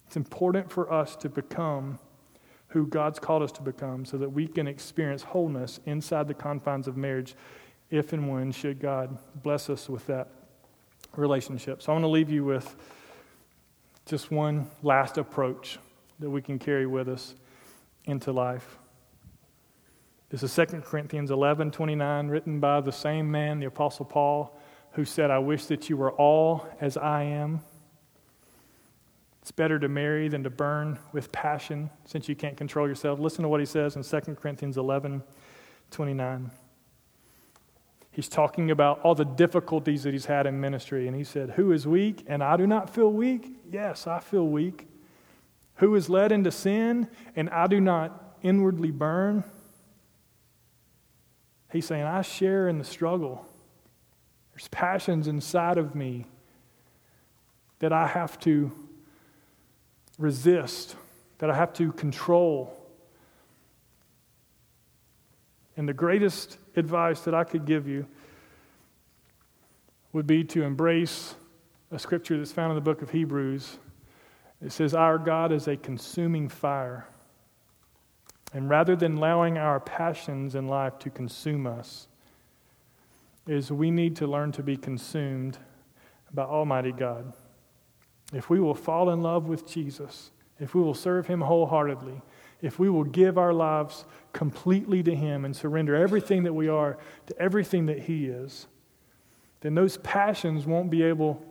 It's 0.06 0.18
important 0.18 0.72
for 0.72 0.92
us 0.92 1.16
to 1.18 1.30
become 1.30 2.00
who 2.70 2.86
God's 2.86 3.20
called 3.20 3.44
us 3.44 3.52
to 3.54 3.62
become 3.62 4.06
so 4.06 4.18
that 4.18 4.30
we 4.30 4.48
can 4.48 4.68
experience 4.68 5.24
wholeness 5.24 5.80
inside 5.86 6.28
the 6.28 6.34
confines 6.34 6.88
of 6.88 6.98
marriage 6.98 7.36
if 7.90 8.14
and 8.14 8.30
when 8.30 8.52
should 8.52 8.80
God 8.80 9.18
bless 9.42 9.70
us 9.70 9.90
with 9.90 10.06
that 10.08 10.28
relationship. 11.16 11.82
So 11.82 11.92
I 11.92 11.96
want 11.96 12.04
to 12.04 12.10
leave 12.10 12.30
you 12.30 12.44
with 12.44 12.76
just 14.06 14.32
one 14.32 14.70
last 14.84 15.18
approach 15.18 15.80
that 16.20 16.30
we 16.30 16.42
can 16.42 16.60
carry 16.60 16.86
with 16.86 17.08
us 17.08 17.36
into 18.06 18.32
life. 18.32 18.78
This 20.30 20.44
is 20.44 20.54
2 20.54 20.82
Corinthians 20.82 21.32
11 21.32 21.72
29, 21.72 22.28
written 22.28 22.60
by 22.60 22.82
the 22.82 22.92
same 22.92 23.32
man, 23.32 23.60
the 23.60 23.68
Apostle 23.68 24.06
Paul, 24.06 24.60
who 24.92 25.06
said, 25.06 25.32
I 25.32 25.40
wish 25.40 25.66
that 25.66 25.90
you 25.90 25.96
were 25.96 26.12
all 26.12 26.68
as 26.82 26.98
I 26.98 27.24
am. 27.24 27.62
It's 29.42 29.52
better 29.54 29.80
to 29.80 29.88
marry 29.88 30.28
than 30.28 30.44
to 30.44 30.50
burn 30.50 31.00
with 31.14 31.32
passion 31.32 31.90
since 32.04 32.28
you 32.28 32.36
can't 32.36 32.58
control 32.58 32.86
yourself. 32.88 33.20
Listen 33.20 33.44
to 33.44 33.50
what 33.50 33.62
he 33.62 33.66
says 33.66 33.96
in 33.96 34.04
2 34.04 34.36
Corinthians 34.36 34.76
11 34.76 35.24
29. 35.92 36.52
He's 38.18 38.28
talking 38.28 38.72
about 38.72 39.02
all 39.02 39.14
the 39.14 39.26
difficulties 39.26 40.02
that 40.02 40.12
he's 40.12 40.26
had 40.26 40.48
in 40.48 40.60
ministry. 40.60 41.06
And 41.06 41.16
he 41.16 41.24
said, 41.24 41.52
Who 41.52 41.72
is 41.72 41.86
weak 41.86 42.26
and 42.26 42.44
I 42.44 42.58
do 42.58 42.66
not 42.66 42.90
feel 42.90 43.12
weak? 43.12 43.60
Yes, 43.72 44.08
I 44.08 44.20
feel 44.20 44.48
weak. 44.48 44.88
Who 45.76 45.94
is 45.94 46.10
led 46.10 46.32
into 46.32 46.52
sin 46.52 47.10
and 47.36 47.48
I 47.52 47.68
do 47.68 47.80
not 47.80 48.40
inwardly 48.42 48.90
burn? 48.90 49.44
He's 51.72 51.86
saying, 51.86 52.06
I 52.06 52.24
share 52.24 52.68
in 52.68 52.80
the 52.80 52.84
struggle. 52.84 53.46
There's 54.52 54.68
passions 54.70 55.28
inside 55.28 55.78
of 55.78 55.94
me 55.94 56.26
that 57.78 57.94
I 57.94 58.08
have 58.08 58.40
to 58.40 58.72
resist, 60.18 60.96
that 61.38 61.52
I 61.52 61.56
have 61.56 61.72
to 61.74 61.92
control. 61.92 62.77
And 65.78 65.88
the 65.88 65.94
greatest 65.94 66.58
advice 66.76 67.22
that 67.22 67.36
I 67.36 67.44
could 67.44 67.66
give 67.66 67.88
you 67.88 68.08
would 70.12 70.28
be 70.28 70.44
to 70.44 70.64
embrace 70.64 71.36
a 71.92 72.00
scripture 72.00 72.38
that's 72.38 72.52
found 72.52 72.72
in 72.72 72.76
the 72.76 72.82
book 72.82 73.02
of 73.02 73.12
Hebrews. 73.12 73.78
It 74.66 74.72
says, 74.72 74.96
Our 74.96 75.20
God 75.20 75.52
is 75.52 75.68
a 75.68 75.78
consuming 75.78 76.50
fire. 76.50 77.08
And 78.54 78.70
rather 78.70 78.96
than 78.96 79.18
allowing 79.18 79.58
our 79.58 79.80
passions 79.80 80.56
in 80.56 80.68
life 80.68 80.98
to 81.00 81.10
consume 81.10 81.68
us, 81.68 82.08
is 83.46 83.72
we 83.72 83.92
need 83.92 84.16
to 84.18 84.28
learn 84.28 84.52
to 84.54 84.64
be 84.64 84.76
consumed 84.76 85.58
by 86.34 86.44
Almighty 86.44 86.92
God. 86.92 87.34
If 88.34 88.50
we 88.50 88.60
will 88.60 88.76
fall 88.76 89.10
in 89.12 89.22
love 89.22 89.48
with 89.48 89.68
Jesus, 89.68 90.32
if 90.60 90.76
we 90.76 90.82
will 90.82 90.94
serve 90.94 91.28
Him 91.28 91.42
wholeheartedly, 91.42 92.22
if 92.62 92.80
we 92.80 92.90
will 92.90 93.04
give 93.04 93.38
our 93.38 93.54
lives 93.54 94.06
completely 94.34 95.04
to 95.04 95.16
Him 95.16 95.46
and 95.46 95.56
surrender 95.56 95.96
everything 95.96 96.44
that 96.44 96.54
we 96.54 96.68
are 96.68 96.98
to 97.28 97.40
everything 97.40 97.86
that 97.88 98.00
He 98.00 98.26
is, 98.26 98.68
then 99.62 99.76
those 99.76 99.98
passions 99.98 100.66
won't 100.66 100.90
be 100.90 101.04
able 101.04 101.44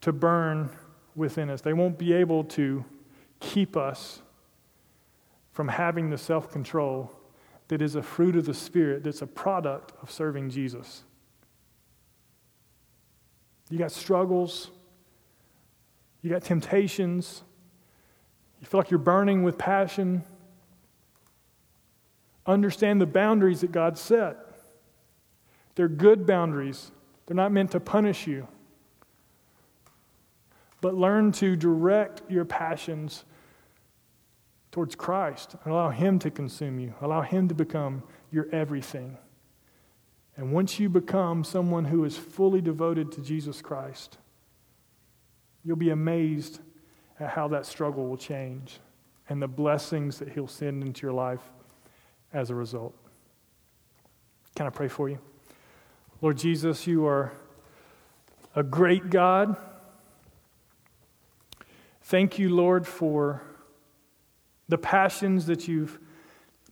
to 0.00 0.12
burn 0.12 0.70
within 1.14 1.50
us. 1.50 1.60
They 1.60 1.72
won't 1.72 1.98
be 1.98 2.12
able 2.12 2.44
to 2.44 2.84
keep 3.40 3.76
us 3.76 4.22
from 5.52 5.68
having 5.68 6.10
the 6.10 6.18
self 6.18 6.50
control 6.50 7.10
that 7.68 7.82
is 7.82 7.96
a 7.96 8.02
fruit 8.02 8.36
of 8.36 8.46
the 8.46 8.54
Spirit, 8.54 9.02
that's 9.02 9.22
a 9.22 9.26
product 9.26 9.92
of 10.02 10.10
serving 10.10 10.50
Jesus. 10.50 11.02
You 13.70 13.78
got 13.78 13.90
struggles, 13.90 14.70
you 16.22 16.30
got 16.30 16.42
temptations, 16.42 17.42
you 18.66 18.70
feel 18.70 18.80
like 18.80 18.90
you're 18.90 18.98
burning 18.98 19.44
with 19.44 19.58
passion. 19.58 20.24
Understand 22.46 23.00
the 23.00 23.06
boundaries 23.06 23.60
that 23.60 23.70
God 23.70 23.96
set. 23.96 24.38
They're 25.76 25.86
good 25.86 26.26
boundaries, 26.26 26.90
they're 27.26 27.36
not 27.36 27.52
meant 27.52 27.70
to 27.72 27.80
punish 27.80 28.26
you. 28.26 28.48
But 30.80 30.94
learn 30.94 31.30
to 31.32 31.54
direct 31.54 32.22
your 32.28 32.44
passions 32.44 33.24
towards 34.72 34.96
Christ 34.96 35.54
and 35.62 35.72
allow 35.72 35.90
Him 35.90 36.18
to 36.18 36.30
consume 36.32 36.80
you, 36.80 36.92
allow 37.00 37.22
Him 37.22 37.46
to 37.46 37.54
become 37.54 38.02
your 38.32 38.48
everything. 38.50 39.16
And 40.36 40.52
once 40.52 40.80
you 40.80 40.88
become 40.88 41.44
someone 41.44 41.84
who 41.84 42.04
is 42.04 42.16
fully 42.16 42.60
devoted 42.60 43.12
to 43.12 43.20
Jesus 43.20 43.62
Christ, 43.62 44.18
you'll 45.64 45.76
be 45.76 45.90
amazed 45.90 46.58
at 47.18 47.30
how 47.30 47.48
that 47.48 47.66
struggle 47.66 48.06
will 48.06 48.16
change 48.16 48.78
and 49.28 49.40
the 49.40 49.48
blessings 49.48 50.18
that 50.18 50.28
He'll 50.28 50.48
send 50.48 50.82
into 50.82 51.02
your 51.02 51.12
life 51.12 51.42
as 52.32 52.50
a 52.50 52.54
result. 52.54 52.94
Can 54.54 54.66
I 54.66 54.70
pray 54.70 54.88
for 54.88 55.08
you? 55.08 55.18
Lord 56.22 56.38
Jesus, 56.38 56.86
you 56.86 57.06
are 57.06 57.32
a 58.54 58.62
great 58.62 59.10
God. 59.10 59.56
Thank 62.02 62.38
you, 62.38 62.54
Lord, 62.54 62.86
for 62.86 63.42
the 64.68 64.78
passions 64.78 65.46
that 65.46 65.68
you've 65.68 65.98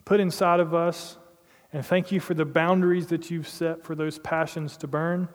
put 0.04 0.20
inside 0.20 0.60
of 0.60 0.74
us. 0.74 1.18
And 1.72 1.84
thank 1.84 2.12
you 2.12 2.20
for 2.20 2.34
the 2.34 2.44
boundaries 2.44 3.08
that 3.08 3.30
you've 3.30 3.48
set 3.48 3.84
for 3.84 3.94
those 3.94 4.18
passions 4.18 4.76
to 4.78 4.86
burn. 4.86 5.28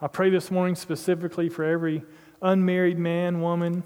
I 0.00 0.06
pray 0.06 0.30
this 0.30 0.50
morning 0.50 0.76
specifically 0.76 1.48
for 1.48 1.64
every 1.64 2.04
unmarried 2.42 2.98
man, 2.98 3.40
woman, 3.40 3.82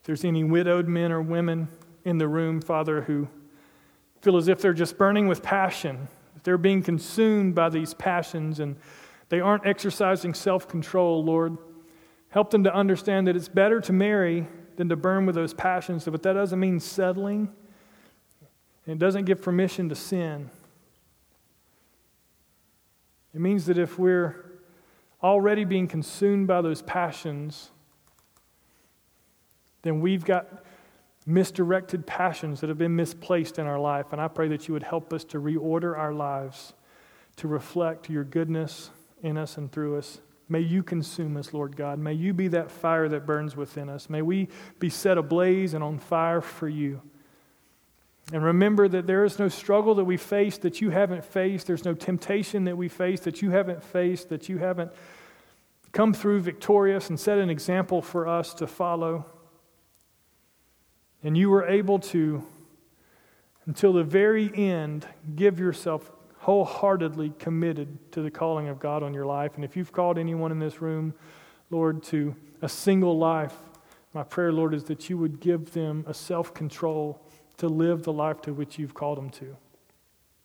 if 0.00 0.04
there's 0.04 0.24
any 0.24 0.44
widowed 0.44 0.88
men 0.88 1.12
or 1.12 1.20
women 1.20 1.68
in 2.04 2.18
the 2.18 2.28
room, 2.28 2.60
Father, 2.60 3.02
who 3.02 3.28
feel 4.20 4.36
as 4.36 4.48
if 4.48 4.60
they're 4.60 4.72
just 4.72 4.96
burning 4.98 5.28
with 5.28 5.42
passion, 5.42 6.08
they're 6.44 6.58
being 6.58 6.82
consumed 6.82 7.54
by 7.54 7.68
these 7.68 7.94
passions 7.94 8.60
and 8.60 8.76
they 9.28 9.40
aren't 9.40 9.66
exercising 9.66 10.34
self 10.34 10.68
control, 10.68 11.24
Lord. 11.24 11.58
Help 12.28 12.50
them 12.50 12.64
to 12.64 12.74
understand 12.74 13.26
that 13.26 13.36
it's 13.36 13.48
better 13.48 13.80
to 13.80 13.92
marry 13.92 14.46
than 14.76 14.88
to 14.88 14.96
burn 14.96 15.26
with 15.26 15.34
those 15.34 15.54
passions. 15.54 16.04
But 16.04 16.22
that 16.22 16.34
doesn't 16.34 16.60
mean 16.60 16.80
settling, 16.80 17.48
and 18.86 18.94
it 18.94 18.98
doesn't 18.98 19.24
give 19.24 19.42
permission 19.42 19.88
to 19.88 19.94
sin. 19.94 20.50
It 23.34 23.40
means 23.40 23.66
that 23.66 23.78
if 23.78 23.98
we're 23.98 24.45
already 25.22 25.64
being 25.64 25.88
consumed 25.88 26.46
by 26.46 26.62
those 26.62 26.82
passions, 26.82 27.70
then 29.82 30.00
we've 30.00 30.24
got 30.24 30.64
misdirected 31.26 32.06
passions 32.06 32.60
that 32.60 32.68
have 32.68 32.78
been 32.78 32.94
misplaced 32.94 33.58
in 33.58 33.66
our 33.66 33.78
life. 33.78 34.06
And 34.12 34.20
I 34.20 34.28
pray 34.28 34.48
that 34.48 34.68
you 34.68 34.74
would 34.74 34.82
help 34.82 35.12
us 35.12 35.24
to 35.24 35.40
reorder 35.40 35.96
our 35.96 36.12
lives 36.12 36.74
to 37.36 37.48
reflect 37.48 38.08
your 38.08 38.24
goodness 38.24 38.90
in 39.22 39.36
us 39.36 39.56
and 39.56 39.70
through 39.70 39.98
us. 39.98 40.20
May 40.48 40.60
you 40.60 40.82
consume 40.82 41.36
us, 41.36 41.52
Lord 41.52 41.76
God. 41.76 41.98
May 41.98 42.12
you 42.14 42.32
be 42.32 42.48
that 42.48 42.70
fire 42.70 43.08
that 43.08 43.26
burns 43.26 43.56
within 43.56 43.88
us. 43.88 44.08
May 44.08 44.22
we 44.22 44.48
be 44.78 44.88
set 44.88 45.18
ablaze 45.18 45.74
and 45.74 45.82
on 45.82 45.98
fire 45.98 46.40
for 46.40 46.68
you. 46.68 47.02
And 48.32 48.42
remember 48.42 48.88
that 48.88 49.06
there 49.06 49.24
is 49.24 49.38
no 49.38 49.48
struggle 49.48 49.94
that 49.96 50.04
we 50.04 50.16
face 50.16 50.58
that 50.58 50.80
you 50.80 50.90
haven't 50.90 51.24
faced. 51.24 51.66
There's 51.66 51.84
no 51.84 51.94
temptation 51.94 52.64
that 52.64 52.76
we 52.76 52.88
face 52.88 53.20
that 53.20 53.40
you 53.40 53.50
haven't 53.50 53.84
faced, 53.84 54.30
that 54.30 54.48
you 54.48 54.58
haven't 54.58 54.90
come 55.92 56.12
through 56.12 56.40
victorious 56.40 57.08
and 57.08 57.18
set 57.18 57.38
an 57.38 57.50
example 57.50 58.02
for 58.02 58.26
us 58.26 58.52
to 58.54 58.66
follow. 58.66 59.24
And 61.22 61.36
you 61.36 61.50
were 61.50 61.66
able 61.66 62.00
to, 62.00 62.44
until 63.66 63.92
the 63.92 64.04
very 64.04 64.50
end, 64.54 65.06
give 65.36 65.60
yourself 65.60 66.10
wholeheartedly 66.38 67.32
committed 67.38 68.12
to 68.12 68.22
the 68.22 68.30
calling 68.30 68.68
of 68.68 68.78
God 68.78 69.02
on 69.02 69.14
your 69.14 69.26
life. 69.26 69.52
And 69.54 69.64
if 69.64 69.76
you've 69.76 69.92
called 69.92 70.18
anyone 70.18 70.52
in 70.52 70.58
this 70.58 70.80
room, 70.80 71.14
Lord, 71.70 72.02
to 72.04 72.34
a 72.60 72.68
single 72.68 73.16
life, 73.18 73.54
my 74.12 74.22
prayer, 74.22 74.52
Lord, 74.52 74.74
is 74.74 74.84
that 74.84 75.08
you 75.08 75.16
would 75.18 75.40
give 75.40 75.72
them 75.72 76.04
a 76.06 76.14
self 76.14 76.54
control 76.54 77.20
to 77.58 77.68
live 77.68 78.02
the 78.02 78.12
life 78.12 78.40
to 78.42 78.52
which 78.52 78.78
you've 78.78 78.94
called 78.94 79.18
them 79.18 79.30
to. 79.30 79.56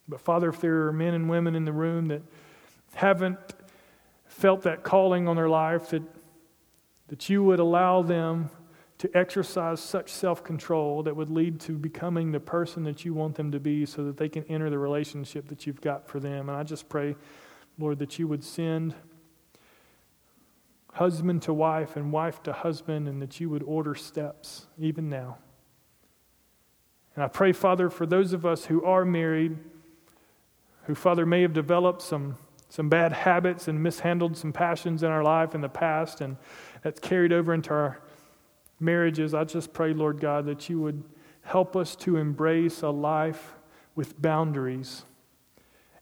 But 0.07 0.21
Father, 0.21 0.49
if 0.49 0.59
there 0.61 0.87
are 0.87 0.93
men 0.93 1.13
and 1.13 1.29
women 1.29 1.55
in 1.55 1.65
the 1.65 1.71
room 1.71 2.07
that 2.07 2.21
haven't 2.93 3.37
felt 4.25 4.63
that 4.63 4.83
calling 4.83 5.27
on 5.27 5.35
their 5.35 5.49
life, 5.49 5.89
that, 5.89 6.03
that 7.07 7.29
you 7.29 7.43
would 7.43 7.59
allow 7.59 8.01
them 8.01 8.49
to 8.97 9.09
exercise 9.17 9.79
such 9.79 10.11
self 10.11 10.43
control 10.43 11.01
that 11.03 11.15
would 11.15 11.29
lead 11.29 11.59
to 11.61 11.71
becoming 11.71 12.31
the 12.31 12.39
person 12.39 12.83
that 12.83 13.03
you 13.03 13.13
want 13.13 13.35
them 13.35 13.51
to 13.51 13.59
be 13.59 13.85
so 13.85 14.03
that 14.03 14.17
they 14.17 14.29
can 14.29 14.43
enter 14.43 14.69
the 14.69 14.77
relationship 14.77 15.47
that 15.47 15.65
you've 15.65 15.81
got 15.81 16.07
for 16.07 16.19
them. 16.19 16.49
And 16.49 16.57
I 16.57 16.63
just 16.63 16.87
pray, 16.87 17.15
Lord, 17.79 17.99
that 17.99 18.19
you 18.19 18.27
would 18.27 18.43
send 18.43 18.93
husband 20.93 21.41
to 21.43 21.53
wife 21.53 21.95
and 21.95 22.11
wife 22.11 22.43
to 22.43 22.53
husband 22.53 23.07
and 23.07 23.21
that 23.21 23.39
you 23.39 23.49
would 23.49 23.63
order 23.63 23.95
steps 23.95 24.67
even 24.77 25.09
now. 25.09 25.37
And 27.15 27.23
I 27.23 27.27
pray, 27.27 27.51
Father, 27.51 27.89
for 27.89 28.05
those 28.05 28.33
of 28.33 28.45
us 28.45 28.65
who 28.65 28.83
are 28.83 29.03
married, 29.05 29.57
who, 30.83 30.95
Father, 30.95 31.25
may 31.25 31.41
have 31.41 31.53
developed 31.53 32.01
some, 32.01 32.37
some 32.69 32.89
bad 32.89 33.11
habits 33.11 33.67
and 33.67 33.81
mishandled 33.83 34.37
some 34.37 34.53
passions 34.53 35.03
in 35.03 35.09
our 35.09 35.23
life 35.23 35.53
in 35.53 35.61
the 35.61 35.69
past, 35.69 36.21
and 36.21 36.37
that's 36.83 36.99
carried 36.99 37.33
over 37.33 37.53
into 37.53 37.71
our 37.71 37.99
marriages, 38.79 39.33
I 39.33 39.43
just 39.43 39.73
pray, 39.73 39.93
Lord 39.93 40.19
God, 40.19 40.45
that 40.47 40.69
you 40.69 40.81
would 40.81 41.03
help 41.43 41.75
us 41.75 41.95
to 41.97 42.17
embrace 42.17 42.81
a 42.81 42.89
life 42.89 43.53
with 43.95 44.19
boundaries 44.21 45.03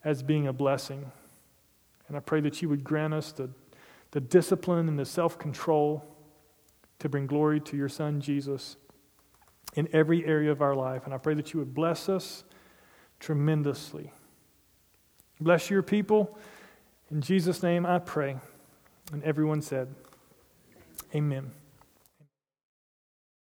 as 0.04 0.24
being 0.24 0.48
a 0.48 0.54
blessing. 0.54 1.12
And 2.08 2.16
I 2.16 2.22
pray 2.22 2.42
that 2.42 2.62
you 2.62 2.70
would 2.70 2.84
grant 2.84 3.14
us 3.14 3.32
the, 3.32 3.50
the 4.12 4.22
discipline 4.22 4.88
and 4.88 4.98
the 4.98 5.06
self 5.06 5.38
control 5.38 6.04
to 7.00 7.10
bring 7.10 7.28
glory 7.28 7.60
to 7.62 7.78
your 7.78 7.90
Son, 7.90 8.20
Jesus, 8.22 8.78
in 9.76 9.88
every 9.94 10.26
area 10.26 10.52
of 10.52 10.62
our 10.62 10.76
life. 10.76 11.06
And 11.06 11.14
I 11.14 11.18
pray 11.18 11.34
that 11.36 11.54
you 11.54 11.60
would 11.60 11.74
bless 11.74 12.10
us 12.10 12.44
tremendously. 13.20 14.12
Bless 15.40 15.70
your 15.70 15.82
people. 15.82 16.38
In 17.12 17.22
Jesus' 17.22 17.64
name 17.64 17.86
I 17.86 18.00
pray. 18.00 18.38
And 19.12 19.24
everyone 19.24 19.62
said, 19.62 19.94
Amen. 21.16 21.52